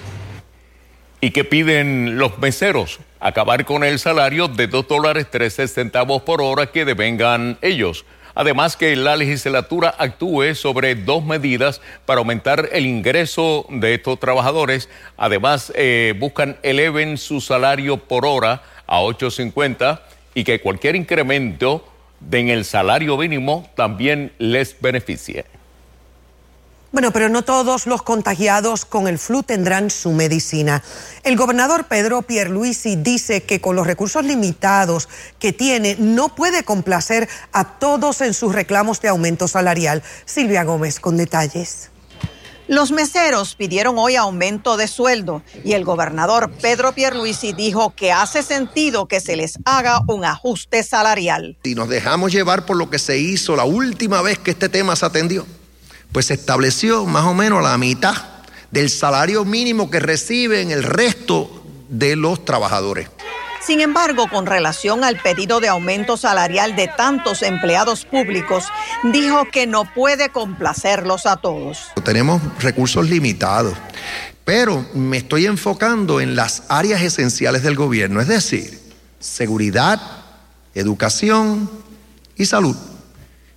¿Y 1.20 1.30
qué 1.30 1.44
piden 1.44 2.18
los 2.18 2.38
meseros? 2.38 3.00
Acabar 3.20 3.64
con 3.64 3.84
el 3.84 3.98
salario 3.98 4.48
de 4.48 4.66
2 4.66 4.88
dólares 4.88 5.30
13 5.30 5.68
centavos 5.68 6.22
por 6.22 6.42
hora 6.42 6.66
que 6.66 6.84
devengan 6.84 7.58
ellos. 7.62 8.04
Además 8.36 8.76
que 8.76 8.94
la 8.96 9.16
legislatura 9.16 9.94
actúe 9.98 10.54
sobre 10.54 10.94
dos 10.94 11.24
medidas 11.24 11.80
para 12.04 12.18
aumentar 12.18 12.68
el 12.70 12.84
ingreso 12.84 13.64
de 13.70 13.94
estos 13.94 14.20
trabajadores. 14.20 14.90
Además, 15.16 15.72
eh, 15.74 16.14
buscan 16.18 16.58
eleven 16.62 17.16
su 17.16 17.40
salario 17.40 17.96
por 17.96 18.26
hora 18.26 18.62
a 18.86 19.00
8.50 19.00 20.02
y 20.34 20.44
que 20.44 20.60
cualquier 20.60 20.96
incremento 20.96 21.82
en 22.30 22.50
el 22.50 22.66
salario 22.66 23.16
mínimo 23.16 23.70
también 23.74 24.30
les 24.38 24.78
beneficie. 24.82 25.55
Bueno, 26.92 27.12
pero 27.12 27.28
no 27.28 27.42
todos 27.42 27.86
los 27.86 28.02
contagiados 28.02 28.84
con 28.84 29.08
el 29.08 29.18
flu 29.18 29.42
tendrán 29.42 29.90
su 29.90 30.12
medicina. 30.12 30.82
El 31.24 31.36
gobernador 31.36 31.86
Pedro 31.88 32.22
Pierluisi 32.22 32.96
dice 32.96 33.42
que 33.42 33.60
con 33.60 33.76
los 33.76 33.86
recursos 33.86 34.24
limitados 34.24 35.08
que 35.38 35.52
tiene 35.52 35.96
no 35.98 36.34
puede 36.34 36.62
complacer 36.62 37.28
a 37.52 37.78
todos 37.78 38.20
en 38.20 38.34
sus 38.34 38.54
reclamos 38.54 39.00
de 39.00 39.08
aumento 39.08 39.48
salarial. 39.48 40.02
Silvia 40.24 40.62
Gómez 40.62 41.00
con 41.00 41.16
detalles. 41.16 41.90
Los 42.68 42.90
meseros 42.90 43.54
pidieron 43.54 43.96
hoy 43.96 44.16
aumento 44.16 44.76
de 44.76 44.88
sueldo 44.88 45.42
y 45.64 45.74
el 45.74 45.84
gobernador 45.84 46.50
Pedro 46.60 46.92
Pierluisi 46.92 47.52
dijo 47.52 47.94
que 47.94 48.10
hace 48.10 48.42
sentido 48.42 49.06
que 49.06 49.20
se 49.20 49.36
les 49.36 49.58
haga 49.64 50.00
un 50.08 50.24
ajuste 50.24 50.82
salarial. 50.82 51.56
Si 51.62 51.76
nos 51.76 51.88
dejamos 51.88 52.32
llevar 52.32 52.66
por 52.66 52.76
lo 52.76 52.90
que 52.90 52.98
se 52.98 53.18
hizo 53.18 53.54
la 53.54 53.64
última 53.64 54.20
vez 54.20 54.38
que 54.38 54.50
este 54.50 54.68
tema 54.68 54.96
se 54.96 55.06
atendió, 55.06 55.46
pues 56.16 56.24
se 56.24 56.32
estableció 56.32 57.04
más 57.04 57.26
o 57.26 57.34
menos 57.34 57.62
la 57.62 57.76
mitad 57.76 58.14
del 58.70 58.88
salario 58.88 59.44
mínimo 59.44 59.90
que 59.90 60.00
reciben 60.00 60.70
el 60.70 60.82
resto 60.82 61.62
de 61.90 62.16
los 62.16 62.42
trabajadores. 62.42 63.10
Sin 63.60 63.82
embargo, 63.82 64.26
con 64.30 64.46
relación 64.46 65.04
al 65.04 65.20
pedido 65.20 65.60
de 65.60 65.68
aumento 65.68 66.16
salarial 66.16 66.74
de 66.74 66.88
tantos 66.88 67.42
empleados 67.42 68.06
públicos, 68.06 68.64
dijo 69.12 69.44
que 69.52 69.66
no 69.66 69.84
puede 69.92 70.30
complacerlos 70.30 71.26
a 71.26 71.36
todos. 71.36 71.88
Tenemos 72.02 72.40
recursos 72.60 73.10
limitados, 73.10 73.74
pero 74.46 74.86
me 74.94 75.18
estoy 75.18 75.44
enfocando 75.44 76.22
en 76.22 76.34
las 76.34 76.62
áreas 76.70 77.02
esenciales 77.02 77.62
del 77.62 77.74
gobierno, 77.74 78.22
es 78.22 78.28
decir, 78.28 78.80
seguridad, 79.20 80.00
educación 80.74 81.70
y 82.38 82.46
salud. 82.46 82.74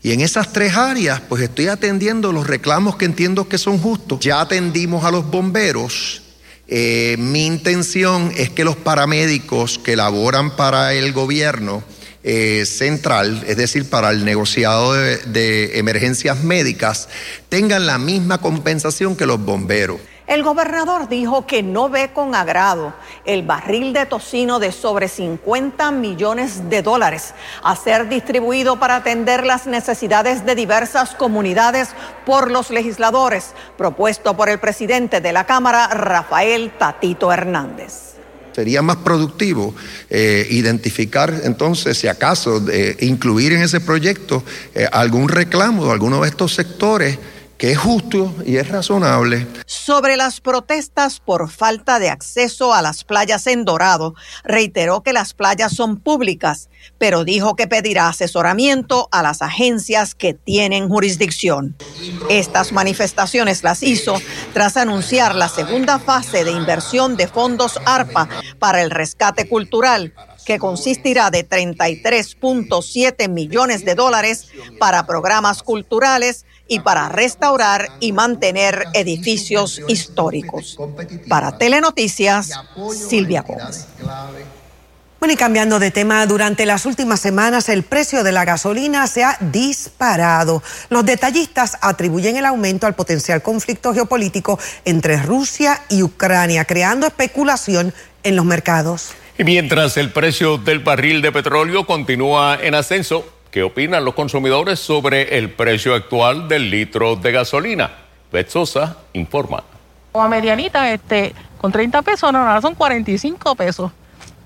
Y 0.02 0.14
en 0.14 0.22
esas 0.22 0.54
tres 0.54 0.76
áreas, 0.76 1.22
pues 1.28 1.44
estoy 1.44 1.68
atendiendo 1.68 2.32
los 2.32 2.48
reclamos 2.48 2.96
que 2.96 3.06
entiendo 3.06 3.50
que 3.50 3.58
son 3.58 3.78
justos. 3.78 4.20
Ya 4.22 4.40
atendimos 4.40 5.04
a 5.04 5.12
los 5.12 5.30
bomberos. 5.30 6.22
Eh, 6.68 7.18
mi 7.20 7.46
intención 7.46 8.32
es 8.38 8.50
que 8.50 8.64
los 8.64 8.78
paramédicos 8.78 9.78
que 9.78 9.96
laboran 9.98 10.56
para 10.56 10.94
el 10.94 11.12
gobierno 11.12 11.84
eh, 12.24 12.66
central, 12.66 13.44
es 13.48 13.58
decir, 13.58 13.90
para 13.90 14.12
el 14.12 14.24
negociado 14.24 14.94
de 14.94 15.80
emergencias 15.80 16.44
médicas, 16.44 17.10
tengan 17.50 17.86
la 17.86 17.98
misma 17.98 18.38
compensación 18.38 19.18
que 19.18 19.26
los 19.26 19.44
bomberos. 19.44 20.00
El 20.30 20.44
gobernador 20.44 21.10
dijo 21.10 21.48
que 21.48 21.64
no 21.64 21.90
ve 21.90 22.12
con 22.14 22.36
agrado 22.36 22.94
el 23.26 23.42
barril 23.42 23.94
de 23.94 24.06
tocino 24.06 24.60
de 24.60 24.72
sobre 24.72 25.08
50 25.08 25.90
millones 25.90 26.70
de 26.70 26.84
dólares 26.84 27.34
a 27.64 27.76
ser 27.76 28.08
distribuido 28.10 28.80
para 28.80 28.98
atender 28.98 29.44
las 29.44 29.66
necesidades 29.66 30.46
de 30.46 30.54
diversas 30.54 31.16
comunidades 31.16 31.90
por 32.28 32.52
los 32.52 32.70
legisladores, 32.70 33.54
propuesto 33.76 34.38
por 34.38 34.50
el 34.50 34.60
presidente 34.60 35.20
de 35.20 35.34
la 35.34 35.48
Cámara, 35.48 35.88
Rafael 35.88 36.74
Tatito 36.78 37.34
Hernández. 37.34 38.14
Sería 38.54 38.84
más 38.84 38.98
productivo 38.98 39.74
eh, 40.12 40.46
identificar 40.52 41.34
entonces, 41.44 41.98
si 41.98 42.08
acaso, 42.08 42.64
incluir 43.00 43.54
en 43.54 43.64
ese 43.64 43.82
proyecto 43.82 44.44
eh, 44.76 44.88
algún 44.92 45.28
reclamo 45.28 45.86
de 45.86 45.92
alguno 45.92 46.22
de 46.22 46.30
estos 46.30 46.54
sectores 46.54 47.18
que 47.60 47.74
es 47.74 47.78
justo 47.78 48.34
y 48.46 48.56
es 48.56 48.70
razonable. 48.70 49.46
Sobre 49.66 50.16
las 50.16 50.40
protestas 50.40 51.20
por 51.20 51.50
falta 51.52 52.00
de 52.00 52.10
acceso 52.10 52.74
a 52.74 52.82
las 52.82 53.04
playas 53.04 53.46
en 53.48 53.66
Dorado, 53.66 54.16
reiteró 54.46 55.04
que 55.04 55.12
las 55.12 55.34
playas 55.34 55.74
son 55.74 55.98
públicas, 55.98 56.70
pero 56.98 57.26
dijo 57.26 57.58
que 57.58 57.68
pedirá 57.68 58.08
asesoramiento 58.08 59.10
a 59.12 59.22
las 59.22 59.42
agencias 59.42 60.16
que 60.16 60.34
tienen 60.34 60.88
jurisdicción. 60.88 61.76
Estas 62.30 62.72
manifestaciones 62.72 63.62
las 63.62 63.84
hizo 63.84 64.22
tras 64.54 64.78
anunciar 64.78 65.36
la 65.36 65.50
segunda 65.50 66.00
fase 66.00 66.46
de 66.46 66.52
inversión 66.52 67.18
de 67.18 67.28
fondos 67.28 67.78
ARPA 67.86 68.30
para 68.58 68.82
el 68.82 68.90
rescate 68.90 69.50
cultural 69.50 70.14
que 70.46 70.60
consistirá 70.60 71.30
de 71.30 71.48
33.7 71.48 73.30
millones 73.30 73.84
de 73.84 73.96
dólares 73.96 74.48
para 74.80 75.06
programas 75.06 75.62
culturales 75.62 76.46
y 76.70 76.80
para 76.80 77.10
restaurar 77.10 77.90
y 78.00 78.14
mantener 78.14 78.86
edificios 78.94 79.82
históricos. 79.90 80.78
Para 81.28 81.58
Telenoticias, 81.58 82.52
Silvia 83.10 83.42
Gómez. 83.42 83.88
Bueno, 85.20 85.34
y 85.34 85.36
cambiando 85.36 85.80
de 85.80 85.92
tema, 85.92 86.26
durante 86.26 86.66
las 86.66 86.86
últimas 86.86 87.20
semanas 87.20 87.68
el 87.68 87.84
precio 87.84 88.24
de 88.24 88.32
la 88.32 88.46
gasolina 88.46 89.06
se 89.08 89.26
ha 89.26 89.36
disparado. 89.42 90.64
Los 90.90 91.04
detallistas 91.04 91.78
atribuyen 91.82 92.38
el 92.38 92.46
aumento 92.46 92.88
al 92.88 92.96
potencial 92.96 93.42
conflicto 93.42 93.94
geopolítico 93.94 94.58
entre 94.86 95.22
Rusia 95.22 95.82
y 95.90 96.04
Ucrania, 96.04 96.64
creando 96.64 97.06
especulación 97.06 97.94
en 98.24 98.38
los 98.38 98.46
mercados. 98.46 99.12
Y 99.38 99.44
mientras 99.44 99.98
el 99.98 100.12
precio 100.12 100.58
del 100.58 100.80
barril 100.80 101.22
de 101.22 101.34
petróleo 101.34 101.86
continúa 101.86 102.58
en 102.62 102.76
ascenso, 102.76 103.26
¿Qué 103.52 103.64
opinan 103.64 104.06
los 104.06 104.14
consumidores 104.14 104.80
sobre 104.80 105.40
el 105.40 105.50
precio 105.50 105.96
actual 105.96 106.48
del 106.48 106.70
litro 106.70 107.16
de 107.16 107.32
gasolina? 107.32 107.90
Bet 108.32 108.48
Sosa 108.50 108.98
informa. 109.14 109.64
O 110.12 110.22
a 110.22 110.28
medianita, 110.28 110.92
este, 110.94 111.34
con 111.58 111.72
30 111.72 112.04
pesos, 112.04 112.32
no, 112.32 112.40
ahora 112.40 112.62
son 112.62 112.76
45 112.76 113.56
pesos. 113.56 113.92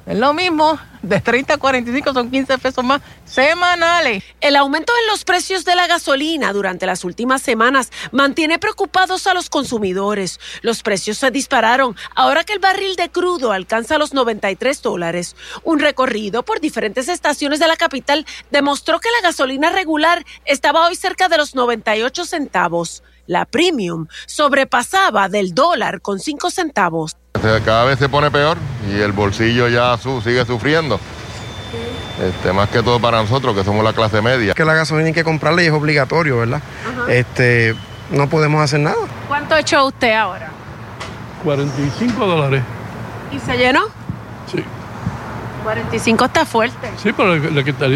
Es 0.05 0.17
lo 0.17 0.33
mismo, 0.33 0.77
de 1.01 1.21
30 1.21 1.53
a 1.53 1.57
45 1.57 2.13
son 2.13 2.29
15 2.29 2.57
pesos 2.57 2.83
más 2.83 3.01
semanales. 3.23 4.21
El 4.41 4.57
aumento 4.57 4.91
en 4.99 5.07
los 5.07 5.23
precios 5.23 5.63
de 5.63 5.75
la 5.75 5.87
gasolina 5.87 6.51
durante 6.51 6.85
las 6.85 7.05
últimas 7.05 7.41
semanas 7.41 7.89
mantiene 8.11 8.59
preocupados 8.59 9.27
a 9.27 9.33
los 9.33 9.49
consumidores. 9.49 10.41
Los 10.61 10.83
precios 10.83 11.19
se 11.19 11.31
dispararon 11.31 11.95
ahora 12.15 12.43
que 12.43 12.51
el 12.51 12.59
barril 12.59 12.97
de 12.97 13.11
crudo 13.11 13.53
alcanza 13.53 13.97
los 13.97 14.13
93 14.13 14.81
dólares. 14.81 15.37
Un 15.63 15.79
recorrido 15.79 16.43
por 16.43 16.59
diferentes 16.59 17.07
estaciones 17.07 17.59
de 17.59 17.67
la 17.69 17.77
capital 17.77 18.25
demostró 18.51 18.99
que 18.99 19.09
la 19.09 19.29
gasolina 19.29 19.69
regular 19.69 20.25
estaba 20.43 20.85
hoy 20.85 20.95
cerca 20.95 21.29
de 21.29 21.37
los 21.37 21.55
98 21.55 22.25
centavos. 22.25 23.03
La 23.25 23.45
premium 23.45 24.07
sobrepasaba 24.25 25.29
del 25.29 25.53
dólar 25.53 26.01
con 26.01 26.19
cinco 26.19 26.51
centavos. 26.51 27.15
Cada 27.65 27.83
vez 27.83 27.99
se 27.99 28.07
pone 28.07 28.31
peor 28.31 28.57
y 28.89 29.01
el 29.01 29.11
bolsillo 29.11 29.67
ya 29.67 29.97
sigue 29.97 30.45
sufriendo. 30.45 30.99
Este, 32.21 32.53
más 32.53 32.69
que 32.69 32.81
todo 32.81 32.99
para 32.99 33.21
nosotros, 33.21 33.53
que 33.55 33.63
somos 33.65 33.83
la 33.83 33.91
clase 33.91 34.21
media. 34.21 34.53
Que 34.53 34.63
la 34.63 34.73
gasolina 34.73 35.07
hay 35.07 35.13
que 35.13 35.25
comprarla 35.25 35.61
y 35.61 35.65
es 35.65 35.73
obligatorio, 35.73 36.37
¿verdad? 36.37 36.61
Este, 37.09 37.75
no 38.11 38.29
podemos 38.29 38.61
hacer 38.61 38.79
nada. 38.79 38.95
¿Cuánto 39.27 39.57
echó 39.57 39.85
usted 39.85 40.13
ahora? 40.13 40.51
45 41.43 42.25
dólares. 42.25 42.63
¿Y 43.31 43.39
se 43.39 43.57
llenó? 43.57 43.87
Sí. 44.49 44.63
45 45.63 46.25
está 46.25 46.45
fuerte. 46.45 46.91
Sí, 47.01 47.11
pero 47.11 47.35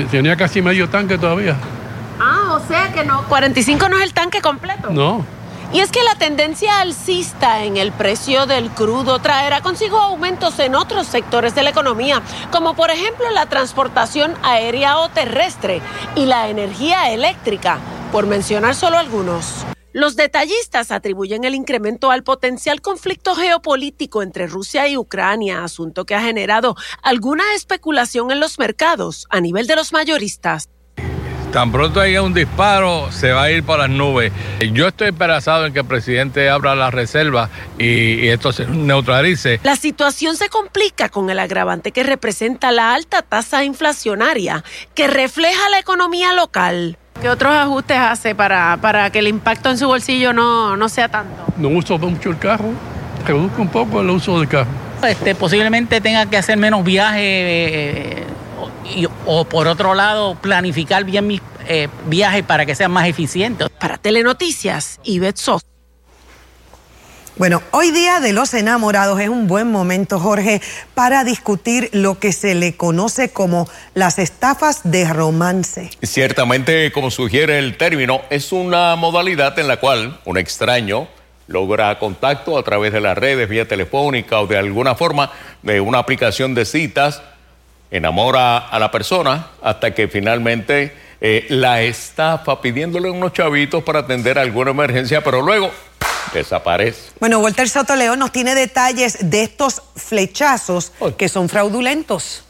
tenía 0.09 0.35
casi 0.35 0.61
medio 0.61 0.89
tanque 0.89 1.17
todavía. 1.17 1.55
Ah, 2.19 2.59
o 2.61 2.67
sea 2.67 2.91
que 2.91 3.05
no. 3.05 3.23
45 3.23 3.87
no 3.87 3.97
es 3.97 4.03
el 4.03 4.13
tanque 4.13 4.41
completo. 4.41 4.89
No. 4.89 5.23
Y 5.73 5.81
es 5.81 5.91
que 5.91 6.01
la 6.03 6.15
tendencia 6.15 6.79
alcista 6.79 7.63
en 7.63 7.75
el 7.75 7.91
precio 7.91 8.45
del 8.45 8.69
crudo 8.71 9.19
traerá 9.19 9.61
consigo 9.61 9.99
aumentos 9.99 10.57
en 10.59 10.75
otros 10.75 11.07
sectores 11.07 11.55
de 11.55 11.63
la 11.63 11.71
economía, 11.71 12.21
como 12.51 12.73
por 12.73 12.89
ejemplo 12.89 13.29
la 13.31 13.47
transportación 13.47 14.33
aérea 14.43 14.97
o 14.99 15.09
terrestre 15.09 15.81
y 16.15 16.25
la 16.25 16.47
energía 16.47 17.11
eléctrica, 17.11 17.79
por 18.13 18.27
mencionar 18.27 18.75
solo 18.75 18.97
algunos. 18.97 19.65
Los 19.91 20.15
detallistas 20.15 20.91
atribuyen 20.91 21.43
el 21.43 21.55
incremento 21.55 22.11
al 22.11 22.23
potencial 22.23 22.81
conflicto 22.81 23.35
geopolítico 23.35 24.21
entre 24.21 24.47
Rusia 24.47 24.87
y 24.87 24.95
Ucrania, 24.95 25.63
asunto 25.63 26.05
que 26.05 26.15
ha 26.15 26.21
generado 26.21 26.75
alguna 27.01 27.43
especulación 27.55 28.31
en 28.31 28.39
los 28.39 28.57
mercados 28.57 29.27
a 29.29 29.41
nivel 29.41 29.67
de 29.67 29.75
los 29.75 29.91
mayoristas. 29.91 30.69
Tan 31.51 31.71
pronto 31.71 32.01
haya 32.01 32.21
un 32.21 32.33
disparo, 32.33 33.09
se 33.11 33.31
va 33.31 33.43
a 33.43 33.51
ir 33.51 33.63
para 33.63 33.87
las 33.87 33.97
nubes. 33.97 34.31
Yo 34.73 34.87
estoy 34.87 35.09
esperanzado 35.09 35.65
en 35.65 35.73
que 35.73 35.79
el 35.79 35.85
presidente 35.85 36.49
abra 36.49 36.75
la 36.75 36.91
reserva 36.91 37.49
y, 37.79 38.27
esto 38.27 38.51
se 38.51 38.67
neutralice. 38.67 39.59
La 39.63 39.77
situación 39.77 40.35
se 40.35 40.49
complica 40.49 41.09
con 41.09 41.29
el 41.29 41.39
agravante 41.39 41.91
que 41.91 42.03
representa 42.03 42.71
la 42.71 42.93
alta 42.93 43.21
tasa 43.21 43.63
inflacionaria 43.63 44.63
que 44.93 45.07
refleja 45.07 45.69
la 45.69 45.79
economía 45.79 46.33
local. 46.33 46.97
¿Qué 47.21 47.29
otros 47.29 47.55
ajustes 47.55 47.97
hace 47.97 48.35
para, 48.35 48.77
para 48.81 49.09
que 49.09 49.19
el 49.19 49.27
impacto 49.27 49.69
en 49.71 49.77
su 49.77 49.87
bolsillo 49.87 50.33
no, 50.33 50.75
no 50.75 50.89
sea 50.89 51.07
tanto? 51.09 51.45
No 51.57 51.69
uso 51.69 51.97
mucho 51.97 52.29
el 52.29 52.37
carro, 52.37 52.71
reduzco 53.25 53.61
un 53.61 53.69
poco 53.69 54.01
el 54.01 54.09
uso 54.09 54.37
del 54.37 54.49
carro. 54.49 54.69
Este, 55.03 55.33
posiblemente 55.33 56.01
tenga 56.01 56.25
que 56.25 56.37
hacer 56.37 56.57
menos 56.57 56.83
viajes. 56.83 57.21
Eh, 57.23 58.23
o 59.25 59.45
por 59.45 59.67
otro 59.67 59.93
lado 59.93 60.35
planificar 60.41 61.03
bien 61.03 61.27
mis 61.27 61.41
eh, 61.67 61.89
viajes 62.05 62.43
para 62.43 62.65
que 62.65 62.75
sean 62.75 62.91
más 62.91 63.07
eficientes. 63.07 63.69
Para 63.69 63.97
Telenoticias, 63.97 64.99
Ivette 65.03 65.37
Sos. 65.37 65.61
Bueno, 67.37 67.61
hoy 67.69 67.91
día 67.91 68.19
de 68.19 68.33
los 68.33 68.55
enamorados 68.55 69.19
es 69.19 69.29
un 69.29 69.47
buen 69.47 69.71
momento, 69.71 70.19
Jorge, 70.19 70.59
para 70.95 71.23
discutir 71.23 71.89
lo 71.93 72.17
que 72.17 72.33
se 72.33 72.55
le 72.55 72.75
conoce 72.75 73.29
como 73.29 73.69
las 73.93 74.17
estafas 74.17 74.81
de 74.83 75.05
romance. 75.05 75.91
Ciertamente, 76.01 76.91
como 76.91 77.11
sugiere 77.11 77.59
el 77.59 77.77
término, 77.77 78.21
es 78.31 78.51
una 78.51 78.95
modalidad 78.95 79.59
en 79.59 79.67
la 79.67 79.77
cual 79.77 80.19
un 80.25 80.39
extraño 80.39 81.07
logra 81.45 81.99
contacto 81.99 82.57
a 82.57 82.63
través 82.63 82.91
de 82.91 83.01
las 83.01 83.15
redes, 83.15 83.47
vía 83.47 83.67
telefónica 83.67 84.39
o 84.39 84.47
de 84.47 84.57
alguna 84.57 84.95
forma 84.95 85.31
de 85.61 85.79
una 85.79 85.99
aplicación 85.99 86.55
de 86.55 86.65
citas 86.65 87.21
enamora 87.91 88.57
a 88.57 88.79
la 88.79 88.91
persona 88.91 89.47
hasta 89.61 89.93
que 89.93 90.07
finalmente 90.07 90.93
eh, 91.21 91.45
la 91.49 91.81
estafa 91.81 92.61
pidiéndole 92.61 93.09
unos 93.09 93.33
chavitos 93.33 93.83
para 93.83 93.99
atender 93.99 94.37
alguna 94.37 94.71
emergencia, 94.71 95.23
pero 95.23 95.41
luego 95.41 95.71
desaparece. 96.33 97.11
Bueno, 97.19 97.39
Walter 97.39 97.69
Soto 97.69 97.95
León 97.95 98.19
nos 98.19 98.31
tiene 98.31 98.53
detalles 98.53 99.29
de 99.29 99.43
estos 99.43 99.81
flechazos 99.95 100.91
que 101.17 101.29
son 101.29 101.49
fraudulentos. 101.49 102.43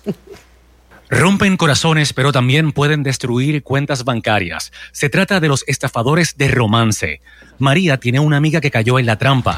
Rompen 1.10 1.56
corazones, 1.56 2.12
pero 2.12 2.34
también 2.34 2.74
pueden 2.74 3.02
destruir 3.02 3.64
cuentas 3.64 4.04
bancarias. 4.04 4.74
Se 4.92 5.08
trata 5.08 5.40
de 5.40 5.48
los 5.48 5.64
estafadores 5.68 6.38
de 6.38 6.50
romance. 6.50 7.22
María 7.60 7.98
tiene 7.98 8.20
una 8.20 8.36
amiga 8.36 8.60
que 8.60 8.72
cayó 8.72 9.00
en 9.00 9.06
la 9.06 9.16
trampa. 9.16 9.58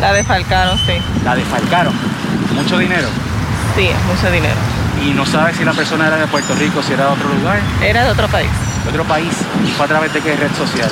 La 0.00 0.14
defalcaron, 0.14 0.78
sí. 0.78 0.94
La 1.22 1.36
defalcaron. 1.36 1.94
¿Mucho 2.54 2.78
dinero? 2.78 3.08
Sí, 3.76 3.90
mucho 4.08 4.30
dinero. 4.32 4.85
¿Y 5.06 5.12
no 5.12 5.24
sabes 5.24 5.56
si 5.56 5.64
la 5.64 5.72
persona 5.72 6.08
era 6.08 6.16
de 6.16 6.26
Puerto 6.26 6.52
Rico, 6.56 6.82
si 6.82 6.92
era 6.92 7.06
de 7.06 7.12
otro 7.12 7.32
lugar? 7.32 7.60
Era 7.80 8.04
de 8.04 8.10
otro 8.10 8.26
país. 8.26 8.50
¿De 8.82 8.90
otro 8.90 9.04
país? 9.04 9.32
¿Y 9.64 9.70
fue 9.70 9.84
a 9.84 9.88
través 9.88 10.12
de 10.12 10.20
qué 10.20 10.34
red 10.34 10.50
social? 10.58 10.90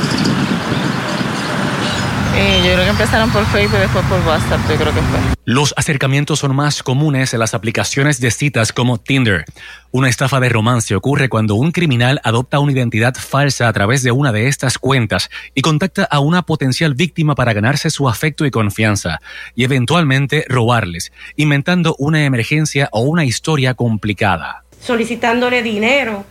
Eh, 2.36 2.62
yo 2.66 2.72
creo 2.72 2.82
que 2.82 2.90
empezaron 2.90 3.30
por 3.30 3.46
Facebook 3.46 3.78
y 3.78 3.82
después 3.82 4.04
por 4.06 4.18
WhatsApp, 4.26 4.58
yo 4.68 4.76
creo 4.76 4.92
que 4.92 5.00
fue. 5.00 5.20
Los 5.44 5.72
acercamientos 5.76 6.40
son 6.40 6.56
más 6.56 6.82
comunes 6.82 7.32
en 7.32 7.38
las 7.38 7.54
aplicaciones 7.54 8.20
de 8.20 8.32
citas 8.32 8.72
como 8.72 8.98
Tinder. 8.98 9.44
Una 9.92 10.08
estafa 10.08 10.40
de 10.40 10.48
romance 10.48 10.96
ocurre 10.96 11.28
cuando 11.28 11.54
un 11.54 11.70
criminal 11.70 12.20
adopta 12.24 12.58
una 12.58 12.72
identidad 12.72 13.14
falsa 13.14 13.68
a 13.68 13.72
través 13.72 14.02
de 14.02 14.10
una 14.10 14.32
de 14.32 14.48
estas 14.48 14.78
cuentas 14.78 15.30
y 15.54 15.62
contacta 15.62 16.02
a 16.10 16.18
una 16.18 16.42
potencial 16.42 16.94
víctima 16.94 17.36
para 17.36 17.52
ganarse 17.52 17.88
su 17.88 18.08
afecto 18.08 18.44
y 18.44 18.50
confianza 18.50 19.20
y 19.54 19.62
eventualmente 19.62 20.44
robarles, 20.48 21.12
inventando 21.36 21.94
una 22.00 22.24
emergencia 22.24 22.88
o 22.90 23.02
una 23.02 23.24
historia 23.24 23.74
complicada. 23.74 24.64
Solicitándole 24.80 25.62
dinero, 25.62 26.24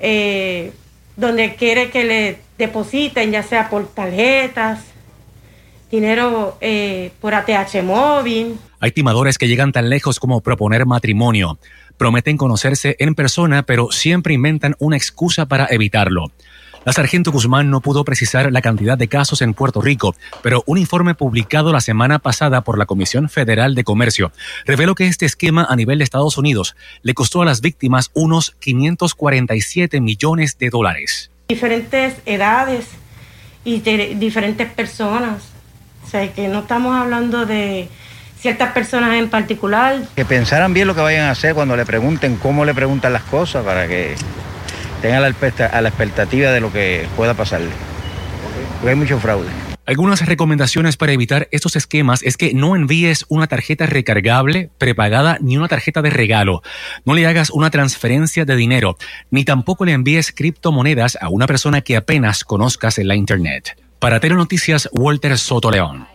eh, 0.00 0.72
donde 1.16 1.54
quiere 1.54 1.90
que 1.90 2.02
le 2.02 2.38
depositen, 2.58 3.30
ya 3.30 3.44
sea 3.44 3.70
por 3.70 3.86
tarjetas 3.86 4.80
dinero 5.90 6.56
eh, 6.60 7.10
por 7.20 7.34
ATH 7.34 7.82
móvil. 7.82 8.58
Hay 8.80 8.92
timadores 8.92 9.38
que 9.38 9.48
llegan 9.48 9.72
tan 9.72 9.90
lejos 9.90 10.20
como 10.20 10.40
proponer 10.40 10.86
matrimonio. 10.86 11.58
Prometen 11.96 12.36
conocerse 12.36 12.96
en 12.98 13.14
persona, 13.14 13.64
pero 13.64 13.90
siempre 13.90 14.34
inventan 14.34 14.76
una 14.78 14.96
excusa 14.96 15.46
para 15.46 15.66
evitarlo. 15.70 16.30
La 16.84 16.92
sargento 16.92 17.32
Guzmán 17.32 17.70
no 17.70 17.80
pudo 17.80 18.04
precisar 18.04 18.50
la 18.52 18.62
cantidad 18.62 18.96
de 18.96 19.08
casos 19.08 19.42
en 19.42 19.52
Puerto 19.52 19.82
Rico, 19.82 20.14
pero 20.42 20.62
un 20.66 20.78
informe 20.78 21.14
publicado 21.14 21.72
la 21.72 21.80
semana 21.80 22.18
pasada 22.18 22.62
por 22.62 22.78
la 22.78 22.86
Comisión 22.86 23.28
Federal 23.28 23.74
de 23.74 23.84
Comercio 23.84 24.32
reveló 24.64 24.94
que 24.94 25.06
este 25.06 25.26
esquema 25.26 25.66
a 25.68 25.76
nivel 25.76 25.98
de 25.98 26.04
Estados 26.04 26.38
Unidos 26.38 26.76
le 27.02 27.14
costó 27.14 27.42
a 27.42 27.44
las 27.44 27.60
víctimas 27.60 28.10
unos 28.14 28.56
547 28.60 30.00
millones 30.00 30.56
de 30.56 30.70
dólares. 30.70 31.30
Diferentes 31.48 32.14
edades 32.24 32.86
y 33.64 33.80
diferentes 33.80 34.70
personas. 34.72 35.57
O 36.08 36.10
sea, 36.10 36.32
que 36.32 36.48
no 36.48 36.60
estamos 36.60 36.98
hablando 36.98 37.44
de 37.44 37.86
ciertas 38.40 38.72
personas 38.72 39.16
en 39.16 39.28
particular. 39.28 40.00
Que 40.16 40.24
pensaran 40.24 40.72
bien 40.72 40.86
lo 40.86 40.94
que 40.94 41.02
vayan 41.02 41.26
a 41.26 41.32
hacer 41.32 41.54
cuando 41.54 41.76
le 41.76 41.84
pregunten 41.84 42.36
cómo 42.36 42.64
le 42.64 42.72
preguntan 42.72 43.12
las 43.12 43.24
cosas 43.24 43.62
para 43.62 43.86
que 43.86 44.14
tengan 45.02 45.20
la, 45.20 45.66
a 45.66 45.80
la 45.82 45.88
expectativa 45.90 46.50
de 46.50 46.60
lo 46.60 46.72
que 46.72 47.06
pueda 47.14 47.34
pasarle. 47.34 47.68
Porque 48.76 48.88
hay 48.88 48.96
mucho 48.96 49.20
fraude. 49.20 49.48
Algunas 49.84 50.24
recomendaciones 50.24 50.96
para 50.96 51.12
evitar 51.12 51.46
estos 51.50 51.76
esquemas 51.76 52.22
es 52.22 52.38
que 52.38 52.54
no 52.54 52.74
envíes 52.74 53.26
una 53.28 53.46
tarjeta 53.46 53.84
recargable, 53.84 54.70
prepagada, 54.78 55.36
ni 55.42 55.58
una 55.58 55.68
tarjeta 55.68 56.00
de 56.00 56.08
regalo. 56.08 56.62
No 57.04 57.12
le 57.12 57.26
hagas 57.26 57.50
una 57.50 57.68
transferencia 57.68 58.46
de 58.46 58.56
dinero, 58.56 58.96
ni 59.30 59.44
tampoco 59.44 59.84
le 59.84 59.92
envíes 59.92 60.32
criptomonedas 60.32 61.18
a 61.20 61.28
una 61.28 61.46
persona 61.46 61.82
que 61.82 61.98
apenas 61.98 62.44
conozcas 62.44 62.96
en 62.96 63.08
la 63.08 63.14
Internet. 63.14 63.76
Para 63.98 64.20
Telenoticias, 64.20 64.88
Walter 64.92 65.36
Soto 65.38 65.70
León. 65.70 66.06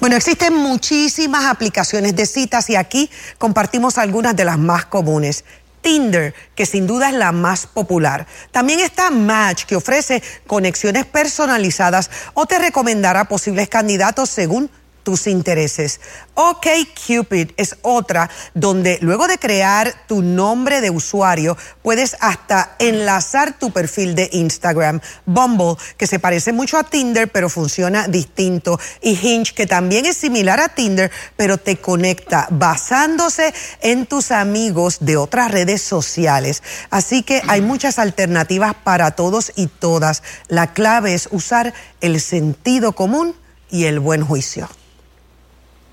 Bueno, 0.00 0.16
existen 0.16 0.54
muchísimas 0.54 1.44
aplicaciones 1.44 2.14
de 2.14 2.26
citas 2.26 2.70
y 2.70 2.76
aquí 2.76 3.10
compartimos 3.38 3.98
algunas 3.98 4.34
de 4.36 4.44
las 4.44 4.58
más 4.58 4.86
comunes. 4.86 5.44
Tinder, 5.80 6.34
que 6.54 6.64
sin 6.64 6.86
duda 6.86 7.08
es 7.08 7.14
la 7.14 7.32
más 7.32 7.66
popular. 7.66 8.26
También 8.52 8.80
está 8.80 9.10
Match, 9.10 9.64
que 9.64 9.76
ofrece 9.76 10.22
conexiones 10.46 11.04
personalizadas 11.06 12.10
o 12.34 12.46
te 12.46 12.58
recomendará 12.58 13.26
posibles 13.26 13.68
candidatos 13.68 14.30
según 14.30 14.70
tus 15.02 15.26
intereses. 15.26 16.00
OK 16.34 16.66
Cupid 17.06 17.50
es 17.56 17.76
otra 17.82 18.30
donde 18.54 18.98
luego 19.00 19.26
de 19.26 19.38
crear 19.38 19.94
tu 20.06 20.22
nombre 20.22 20.80
de 20.80 20.90
usuario 20.90 21.56
puedes 21.82 22.16
hasta 22.20 22.76
enlazar 22.78 23.58
tu 23.58 23.70
perfil 23.70 24.14
de 24.14 24.28
Instagram. 24.32 25.00
Bumble, 25.26 25.76
que 25.96 26.06
se 26.06 26.18
parece 26.18 26.52
mucho 26.52 26.78
a 26.78 26.84
Tinder 26.84 27.30
pero 27.30 27.48
funciona 27.48 28.08
distinto. 28.08 28.78
Y 29.00 29.10
Hinge, 29.10 29.54
que 29.54 29.66
también 29.66 30.06
es 30.06 30.16
similar 30.16 30.60
a 30.60 30.68
Tinder 30.68 31.10
pero 31.36 31.58
te 31.58 31.76
conecta 31.76 32.46
basándose 32.50 33.52
en 33.80 34.06
tus 34.06 34.30
amigos 34.30 34.98
de 35.00 35.16
otras 35.16 35.50
redes 35.50 35.82
sociales. 35.82 36.62
Así 36.90 37.22
que 37.22 37.42
hay 37.48 37.60
muchas 37.60 37.98
alternativas 37.98 38.74
para 38.82 39.12
todos 39.12 39.52
y 39.56 39.66
todas. 39.66 40.22
La 40.48 40.72
clave 40.72 41.14
es 41.14 41.28
usar 41.30 41.72
el 42.00 42.20
sentido 42.20 42.92
común 42.92 43.34
y 43.70 43.84
el 43.84 44.00
buen 44.00 44.24
juicio. 44.24 44.68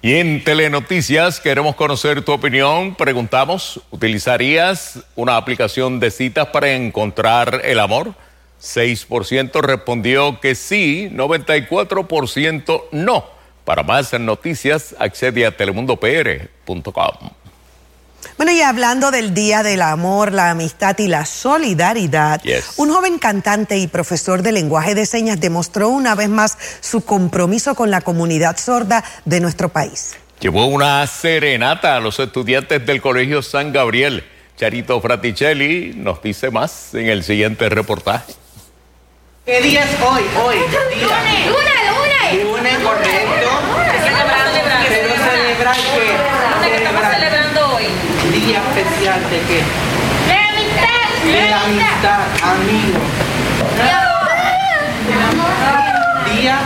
Y 0.02 0.16
en 0.16 0.42
Telenoticias 0.46 1.42
queremos 1.42 1.76
conocer 1.76 2.22
tu 2.24 2.32
opinión. 2.32 2.96
Preguntamos, 2.96 3.82
¿utilizarías 3.92 5.00
una 5.16 5.36
aplicación 5.36 6.00
de 6.00 6.10
citas 6.10 6.48
para 6.48 6.72
encontrar 6.72 7.62
el 7.66 7.82
amor? 7.82 8.14
6% 8.62 9.62
respondió 9.62 10.40
que 10.40 10.56
sí, 10.56 11.10
94% 11.12 12.84
no. 12.94 13.26
Para 13.66 13.84
más 13.84 14.18
noticias, 14.18 14.96
accede 15.00 15.46
a 15.46 15.56
telemundopr.com. 15.56 17.30
Bueno, 18.38 18.52
y 18.52 18.62
hablando 18.62 19.12
del 19.12 19.34
Día 19.34 19.64
del 19.64 19.82
Amor, 19.82 20.32
la 20.32 20.50
Amistad 20.50 20.98
y 21.00 21.08
la 21.08 21.26
Solidaridad, 21.26 22.42
un 22.78 22.92
joven 22.92 23.20
cantante 23.20 23.78
y 23.78 23.88
profesor 23.88 24.42
de 24.42 24.52
lenguaje 24.52 24.96
de 24.96 25.06
señas 25.06 25.40
demostró 25.42 25.90
una 25.90 26.16
vez 26.16 26.30
más 26.30 26.58
su 26.80 27.02
compromiso 27.02 27.76
con 27.76 27.92
la 27.92 28.02
comunidad 28.02 28.58
sorda 28.58 29.04
de 29.26 29.40
nuestro 29.40 29.70
país. 29.70 30.16
Llevó 30.40 30.68
una 30.68 31.06
serenata 31.06 31.98
a 31.98 32.00
los 32.00 32.18
estudiantes 32.20 32.86
del 32.86 33.02
Colegio 33.02 33.42
San 33.42 33.74
Gabriel. 33.74 34.24
Charito 34.58 35.00
Fraticelli 35.02 35.94
nos 35.96 36.22
dice 36.22 36.50
más 36.50 36.94
en 36.94 37.08
el 37.08 37.24
siguiente 37.24 37.68
reportaje. 37.68 38.34
¿Qué 39.46 39.62
día 39.62 39.84
es 39.84 39.90
hoy? 40.02 40.24
Hoy. 40.46 40.58
Lunes, 40.58 41.48
lunes, 41.48 41.80
lunes. 41.90 42.44
Lunes, 42.46 42.80
correcto. 42.80 43.50
Qué? 43.84 44.00
¿Qué 44.04 44.90
celebrando 45.18 45.92
hoy? 45.94 46.06
Día 46.06 46.29
especial 48.80 49.20
de 49.30 49.40
qué? 49.42 49.62
De 50.28 50.34
amistad. 50.34 51.10
De 51.26 51.54
amistad, 51.54 52.22
amigo. 52.44 53.00
Día 56.34 56.60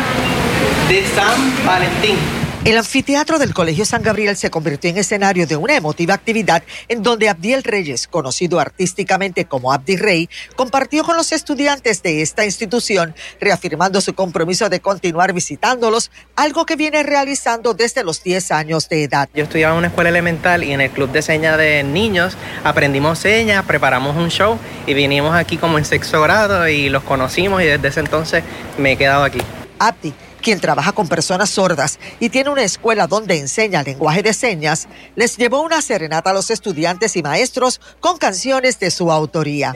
de 0.90 1.08
San 1.08 1.66
Valentín. 1.66 2.43
El 2.66 2.78
anfiteatro 2.78 3.40
del 3.40 3.54
Colegio 3.54 3.84
San 3.84 4.04
Gabriel 4.04 4.38
se 4.38 4.50
convirtió 4.50 4.90
en 4.90 4.98
escenario 4.98 5.46
de 5.46 5.58
una 5.58 5.76
emotiva 5.76 6.14
actividad 6.14 6.64
en 6.88 7.04
donde 7.04 7.28
Abdiel 7.28 7.62
Reyes, 7.62 8.08
conocido 8.08 8.58
artísticamente 8.58 9.44
como 9.44 9.74
Abdi 9.74 9.98
Rey, 9.98 10.30
compartió 10.56 11.04
con 11.04 11.18
los 11.18 11.34
estudiantes 11.34 12.02
de 12.04 12.22
esta 12.22 12.46
institución, 12.46 13.16
reafirmando 13.42 14.00
su 14.00 14.14
compromiso 14.14 14.70
de 14.70 14.80
continuar 14.80 15.34
visitándolos, 15.34 16.10
algo 16.38 16.66
que 16.66 16.78
viene 16.78 17.04
realizando 17.04 17.74
desde 17.74 18.02
los 18.06 18.24
10 18.24 18.52
años 18.54 18.88
de 18.88 19.04
edad. 19.04 19.28
Yo 19.34 19.44
estudiaba 19.44 19.74
en 19.74 19.80
una 19.80 19.88
escuela 19.88 20.10
elemental 20.10 20.64
y 20.64 20.72
en 20.72 20.80
el 20.80 20.90
club 20.90 21.12
de 21.12 21.22
señas 21.22 21.58
de 21.58 21.84
niños 21.84 22.38
aprendimos 22.64 23.20
señas, 23.20 23.66
preparamos 23.66 24.16
un 24.16 24.30
show 24.30 24.58
y 24.88 24.94
vinimos 24.94 25.36
aquí 25.36 25.58
como 25.58 25.80
en 25.80 25.84
sexto 25.84 26.22
grado 26.22 26.66
y 26.70 26.88
los 26.88 27.04
conocimos 27.04 27.62
y 27.62 27.66
desde 27.66 27.90
ese 27.90 28.00
entonces 28.00 28.42
me 28.78 28.94
he 28.94 28.98
quedado 28.98 29.26
aquí. 29.26 29.40
Abdi 29.80 30.14
quien 30.44 30.60
trabaja 30.60 30.92
con 30.92 31.08
personas 31.08 31.50
sordas 31.50 31.98
y 32.20 32.30
tiene 32.30 32.52
una 32.52 32.62
escuela 32.62 33.08
donde 33.08 33.40
enseña 33.40 33.82
lenguaje 33.82 34.22
de 34.22 34.34
señas, 34.34 34.88
les 35.16 35.38
llevó 35.38 35.62
una 35.62 35.82
serenata 35.82 36.30
a 36.30 36.34
los 36.34 36.52
estudiantes 36.52 37.16
y 37.16 37.24
maestros 37.24 37.82
con 38.00 38.18
canciones 38.18 38.80
de 38.80 38.92
su 38.92 39.12
autoría. 39.12 39.74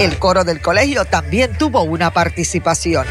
El 0.00 0.18
coro 0.18 0.44
del 0.44 0.62
colegio 0.62 1.04
también 1.04 1.58
tuvo 1.58 1.82
una 1.82 2.10
participación. 2.10 3.06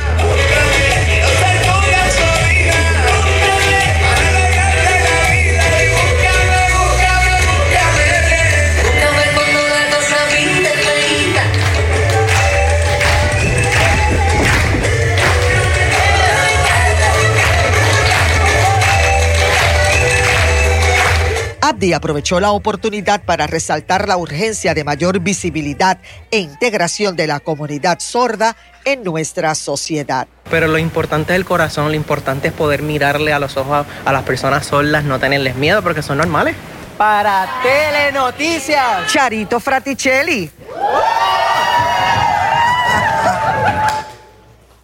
Abdi 21.79 21.93
aprovechó 21.93 22.41
la 22.41 22.51
oportunidad 22.51 23.21
para 23.23 23.47
resaltar 23.47 24.09
la 24.09 24.17
urgencia 24.17 24.73
de 24.73 24.83
mayor 24.83 25.21
visibilidad 25.21 25.97
e 26.29 26.39
integración 26.39 27.15
de 27.15 27.25
la 27.25 27.39
comunidad 27.39 27.99
sorda 27.99 28.57
en 28.83 29.01
nuestra 29.01 29.55
sociedad. 29.55 30.27
Pero 30.51 30.67
lo 30.67 30.77
importante 30.77 31.31
es 31.31 31.37
el 31.37 31.45
corazón, 31.45 31.87
lo 31.87 31.93
importante 31.93 32.49
es 32.49 32.53
poder 32.53 32.81
mirarle 32.81 33.31
a 33.31 33.39
los 33.39 33.55
ojos 33.55 33.87
a, 34.03 34.11
las 34.11 34.23
personas 34.23 34.65
sordas, 34.65 35.05
no 35.05 35.19
tenerles 35.19 35.55
miedo 35.55 35.81
porque 35.81 36.01
son 36.01 36.17
normales. 36.17 36.53
Para 36.97 37.47
Telenoticias, 37.63 39.07
Charito 39.07 39.61
Fraticelli. 39.61 40.51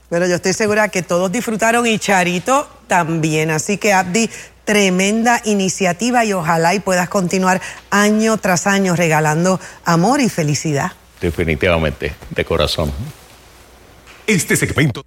Pero 0.10 0.28
yo 0.28 0.36
estoy 0.36 0.54
segura 0.54 0.90
que 0.90 1.02
todos 1.02 1.32
disfrutaron 1.32 1.88
y 1.88 1.98
Charito 2.00 2.70
también. 2.88 3.52
Así 3.52 3.78
que 3.78 3.94
Abdi, 3.94 4.30
tremenda 4.64 5.42
iniciativa 5.46 6.26
y 6.26 6.34
ojalá 6.34 6.74
y 6.74 6.80
puedas 6.80 7.10
continuar 7.10 7.62
año 7.90 8.38
tras 8.38 8.68
año 8.68 8.96
regalando 8.96 9.60
amor 9.86 10.22
y 10.22 10.30
felicidad. 10.30 10.92
Definitivamente, 11.22 12.14
de 12.30 12.46
corazón. 12.46 12.92
Este 14.28 14.56
segmento. 14.56 15.04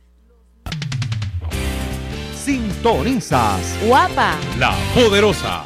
Sintonizas. 2.45 3.61
Guapa. 3.85 4.37
La 4.59 4.75
poderosa. 4.95 5.65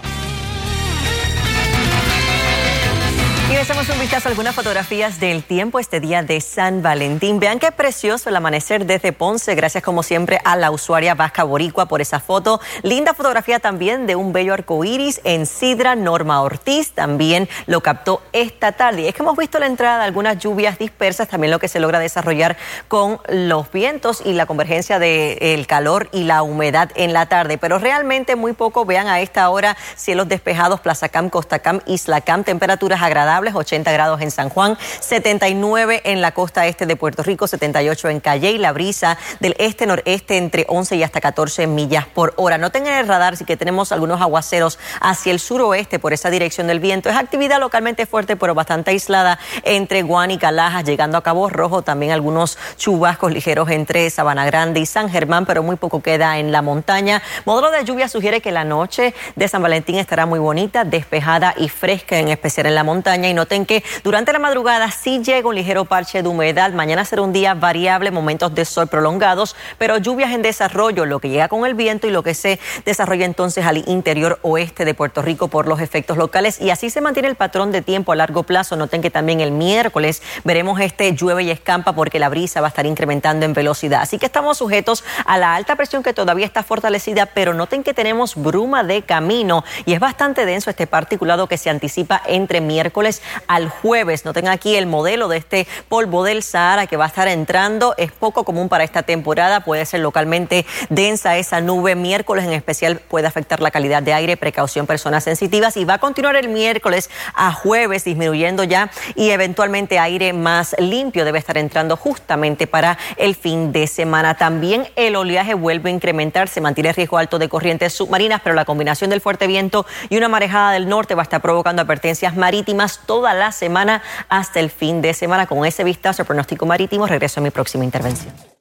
Y 3.52 3.54
les 3.54 3.68
un 3.68 4.00
vistazo 4.00 4.28
a 4.28 4.30
algunas 4.30 4.54
fotografías 4.54 5.20
del 5.20 5.42
tiempo 5.42 5.78
este 5.78 6.00
día 6.00 6.22
de 6.22 6.40
San 6.40 6.80
Valentín. 6.80 7.38
Vean 7.38 7.58
qué 7.58 7.70
precioso 7.70 8.30
el 8.30 8.36
amanecer 8.36 8.86
desde 8.86 9.12
Ponce. 9.12 9.54
Gracias 9.54 9.84
como 9.84 10.02
siempre 10.02 10.40
a 10.44 10.56
la 10.56 10.70
usuaria 10.70 11.14
Vasca 11.14 11.44
Boricua 11.44 11.84
por 11.84 12.00
esa 12.00 12.18
foto. 12.18 12.62
Linda 12.82 13.12
fotografía 13.12 13.58
también 13.58 14.06
de 14.06 14.16
un 14.16 14.32
bello 14.32 14.54
arco 14.54 14.82
iris 14.84 15.20
en 15.24 15.44
Sidra. 15.44 15.96
Norma 15.96 16.40
Ortiz 16.40 16.92
también 16.92 17.46
lo 17.66 17.82
captó 17.82 18.22
esta 18.32 18.72
tarde. 18.72 19.02
Y 19.02 19.08
es 19.08 19.14
que 19.14 19.22
hemos 19.22 19.36
visto 19.36 19.58
la 19.58 19.66
entrada 19.66 19.98
de 19.98 20.04
algunas 20.04 20.38
lluvias 20.38 20.78
dispersas, 20.78 21.28
también 21.28 21.50
lo 21.50 21.58
que 21.58 21.68
se 21.68 21.78
logra 21.78 21.98
desarrollar 21.98 22.56
con 22.88 23.20
los 23.28 23.70
vientos 23.70 24.22
y 24.24 24.32
la 24.32 24.46
convergencia 24.46 24.98
del 24.98 25.66
calor 25.66 26.08
y 26.12 26.24
la 26.24 26.42
humedad 26.42 26.90
en 26.94 27.12
la 27.12 27.26
tarde. 27.26 27.58
Pero 27.58 27.78
realmente 27.78 28.34
muy 28.34 28.54
poco. 28.54 28.86
Vean 28.86 29.08
a 29.08 29.20
esta 29.20 29.50
hora 29.50 29.76
cielos 29.94 30.28
despejados, 30.28 30.80
Plaza 30.80 31.10
Cam, 31.10 31.28
Costa 31.28 31.58
Cam, 31.58 31.80
Isla 31.84 32.22
Cam, 32.22 32.44
temperaturas 32.44 33.02
agradables 33.02 33.41
80 33.50 33.90
grados 33.90 34.20
en 34.20 34.30
San 34.30 34.48
Juan, 34.48 34.78
79 35.00 36.02
en 36.04 36.20
la 36.20 36.32
costa 36.32 36.66
este 36.66 36.86
de 36.86 36.96
Puerto 36.96 37.22
Rico, 37.22 37.46
78 37.46 38.08
en 38.08 38.20
Calle 38.20 38.52
y 38.52 38.58
la 38.58 38.72
brisa 38.72 39.18
del 39.40 39.56
este-noreste 39.58 40.36
entre 40.36 40.64
11 40.68 40.96
y 40.96 41.02
hasta 41.02 41.20
14 41.20 41.66
millas 41.66 42.06
por 42.06 42.32
hora. 42.36 42.58
No 42.58 42.70
tengan 42.70 42.98
el 42.98 43.08
radar, 43.08 43.36
sí 43.36 43.44
que 43.44 43.56
tenemos 43.56 43.92
algunos 43.92 44.20
aguaceros 44.20 44.78
hacia 45.00 45.32
el 45.32 45.40
suroeste 45.40 45.98
por 45.98 46.12
esa 46.12 46.30
dirección 46.30 46.66
del 46.68 46.80
viento. 46.80 47.10
Es 47.10 47.16
actividad 47.16 47.58
localmente 47.58 48.06
fuerte, 48.06 48.36
pero 48.36 48.54
bastante 48.54 48.90
aislada 48.90 49.38
entre 49.64 50.02
Guan 50.02 50.30
y 50.30 50.38
Calajas, 50.38 50.84
llegando 50.84 51.18
a 51.18 51.22
Cabo 51.22 51.48
Rojo. 51.48 51.82
También 51.82 52.12
algunos 52.12 52.58
chubascos 52.76 53.32
ligeros 53.32 53.70
entre 53.70 54.08
Sabana 54.10 54.46
Grande 54.46 54.80
y 54.80 54.86
San 54.86 55.10
Germán, 55.10 55.46
pero 55.46 55.62
muy 55.62 55.76
poco 55.76 56.02
queda 56.02 56.38
en 56.38 56.52
la 56.52 56.62
montaña. 56.62 57.22
Modelo 57.44 57.70
de 57.70 57.84
lluvia 57.84 58.08
sugiere 58.08 58.40
que 58.40 58.52
la 58.52 58.64
noche 58.64 59.14
de 59.36 59.48
San 59.48 59.62
Valentín 59.62 59.96
estará 59.96 60.26
muy 60.26 60.38
bonita, 60.38 60.84
despejada 60.84 61.54
y 61.56 61.68
fresca, 61.68 62.18
en 62.18 62.28
especial 62.28 62.66
en 62.66 62.74
la 62.74 62.84
montaña 62.84 63.28
y 63.32 63.34
noten 63.34 63.66
que 63.66 63.82
durante 64.04 64.32
la 64.32 64.38
madrugada 64.38 64.90
sí 64.90 65.20
llega 65.22 65.48
un 65.48 65.54
ligero 65.54 65.84
parche 65.84 66.22
de 66.22 66.28
humedad. 66.28 66.72
Mañana 66.72 67.04
será 67.04 67.22
un 67.22 67.32
día 67.32 67.54
variable, 67.54 68.10
momentos 68.10 68.54
de 68.54 68.64
sol 68.64 68.86
prolongados, 68.86 69.56
pero 69.78 69.98
lluvias 69.98 70.32
en 70.32 70.42
desarrollo, 70.42 71.06
lo 71.06 71.18
que 71.18 71.28
llega 71.28 71.48
con 71.48 71.66
el 71.66 71.74
viento 71.74 72.06
y 72.06 72.10
lo 72.10 72.22
que 72.22 72.34
se 72.34 72.60
desarrolla 72.84 73.24
entonces 73.24 73.66
al 73.66 73.88
interior 73.88 74.38
oeste 74.42 74.84
de 74.84 74.94
Puerto 74.94 75.22
Rico 75.22 75.48
por 75.48 75.66
los 75.66 75.80
efectos 75.80 76.16
locales. 76.16 76.60
Y 76.60 76.70
así 76.70 76.90
se 76.90 77.00
mantiene 77.00 77.28
el 77.28 77.34
patrón 77.34 77.72
de 77.72 77.82
tiempo 77.82 78.12
a 78.12 78.16
largo 78.16 78.42
plazo. 78.44 78.76
Noten 78.76 79.02
que 79.02 79.10
también 79.10 79.40
el 79.40 79.50
miércoles 79.50 80.22
veremos 80.44 80.80
este 80.80 81.12
llueve 81.14 81.42
y 81.42 81.50
escampa 81.50 81.94
porque 81.94 82.18
la 82.18 82.28
brisa 82.28 82.60
va 82.60 82.68
a 82.68 82.68
estar 82.68 82.86
incrementando 82.86 83.46
en 83.46 83.54
velocidad. 83.54 84.02
Así 84.02 84.18
que 84.18 84.26
estamos 84.26 84.58
sujetos 84.58 85.04
a 85.24 85.38
la 85.38 85.54
alta 85.54 85.74
presión 85.76 86.02
que 86.02 86.12
todavía 86.12 86.44
está 86.44 86.62
fortalecida, 86.62 87.26
pero 87.26 87.54
noten 87.54 87.82
que 87.82 87.94
tenemos 87.94 88.36
bruma 88.36 88.84
de 88.84 89.02
camino 89.02 89.64
y 89.86 89.94
es 89.94 90.00
bastante 90.00 90.44
denso 90.44 90.70
este 90.70 90.86
particulado 90.86 91.46
que 91.46 91.56
se 91.56 91.70
anticipa 91.70 92.22
entre 92.26 92.60
miércoles 92.60 93.11
al 93.46 93.68
jueves. 93.68 94.24
Noten 94.24 94.48
aquí 94.48 94.76
el 94.76 94.86
modelo 94.86 95.28
de 95.28 95.36
este 95.36 95.66
polvo 95.88 96.24
del 96.24 96.42
Sahara 96.42 96.86
que 96.86 96.96
va 96.96 97.04
a 97.04 97.08
estar 97.08 97.28
entrando. 97.28 97.94
Es 97.98 98.12
poco 98.12 98.44
común 98.44 98.68
para 98.68 98.84
esta 98.84 99.02
temporada. 99.02 99.60
Puede 99.60 99.84
ser 99.84 100.00
localmente 100.00 100.64
densa 100.88 101.36
esa 101.36 101.60
nube. 101.60 101.94
Miércoles 101.94 102.44
en 102.44 102.52
especial 102.52 102.98
puede 102.98 103.26
afectar 103.26 103.60
la 103.60 103.70
calidad 103.70 104.02
de 104.02 104.14
aire. 104.14 104.36
Precaución 104.36 104.86
personas 104.86 105.24
sensitivas. 105.24 105.76
Y 105.76 105.84
va 105.84 105.94
a 105.94 105.98
continuar 105.98 106.36
el 106.36 106.48
miércoles 106.48 107.10
a 107.34 107.52
jueves 107.52 108.04
disminuyendo 108.04 108.64
ya 108.64 108.90
y 109.14 109.30
eventualmente 109.30 109.98
aire 109.98 110.32
más 110.32 110.74
limpio 110.78 111.24
debe 111.24 111.38
estar 111.38 111.58
entrando 111.58 111.96
justamente 111.96 112.66
para 112.66 112.98
el 113.16 113.34
fin 113.34 113.72
de 113.72 113.86
semana. 113.86 114.36
También 114.36 114.88
el 114.96 115.16
oleaje 115.16 115.54
vuelve 115.54 115.90
a 115.90 115.92
incrementar. 115.92 116.48
Se 116.48 116.60
mantiene 116.60 116.90
el 116.90 116.94
riesgo 116.94 117.18
alto 117.18 117.38
de 117.38 117.48
corrientes 117.48 117.92
submarinas, 117.92 118.40
pero 118.42 118.54
la 118.54 118.64
combinación 118.64 119.10
del 119.10 119.20
fuerte 119.20 119.46
viento 119.46 119.86
y 120.08 120.16
una 120.16 120.28
marejada 120.28 120.72
del 120.72 120.88
norte 120.88 121.14
va 121.14 121.22
a 121.22 121.24
estar 121.24 121.40
provocando 121.40 121.82
advertencias 121.82 122.36
marítimas 122.36 123.00
toda 123.06 123.34
la 123.34 123.52
semana 123.52 124.02
hasta 124.28 124.60
el 124.60 124.70
fin 124.70 125.02
de 125.02 125.14
semana. 125.14 125.46
Con 125.46 125.64
ese 125.64 125.84
vistazo 125.84 126.22
al 126.22 126.26
pronóstico 126.26 126.66
marítimo, 126.66 127.06
regreso 127.06 127.40
a 127.40 127.42
mi 127.42 127.50
próxima 127.50 127.84
intervención. 127.84 128.34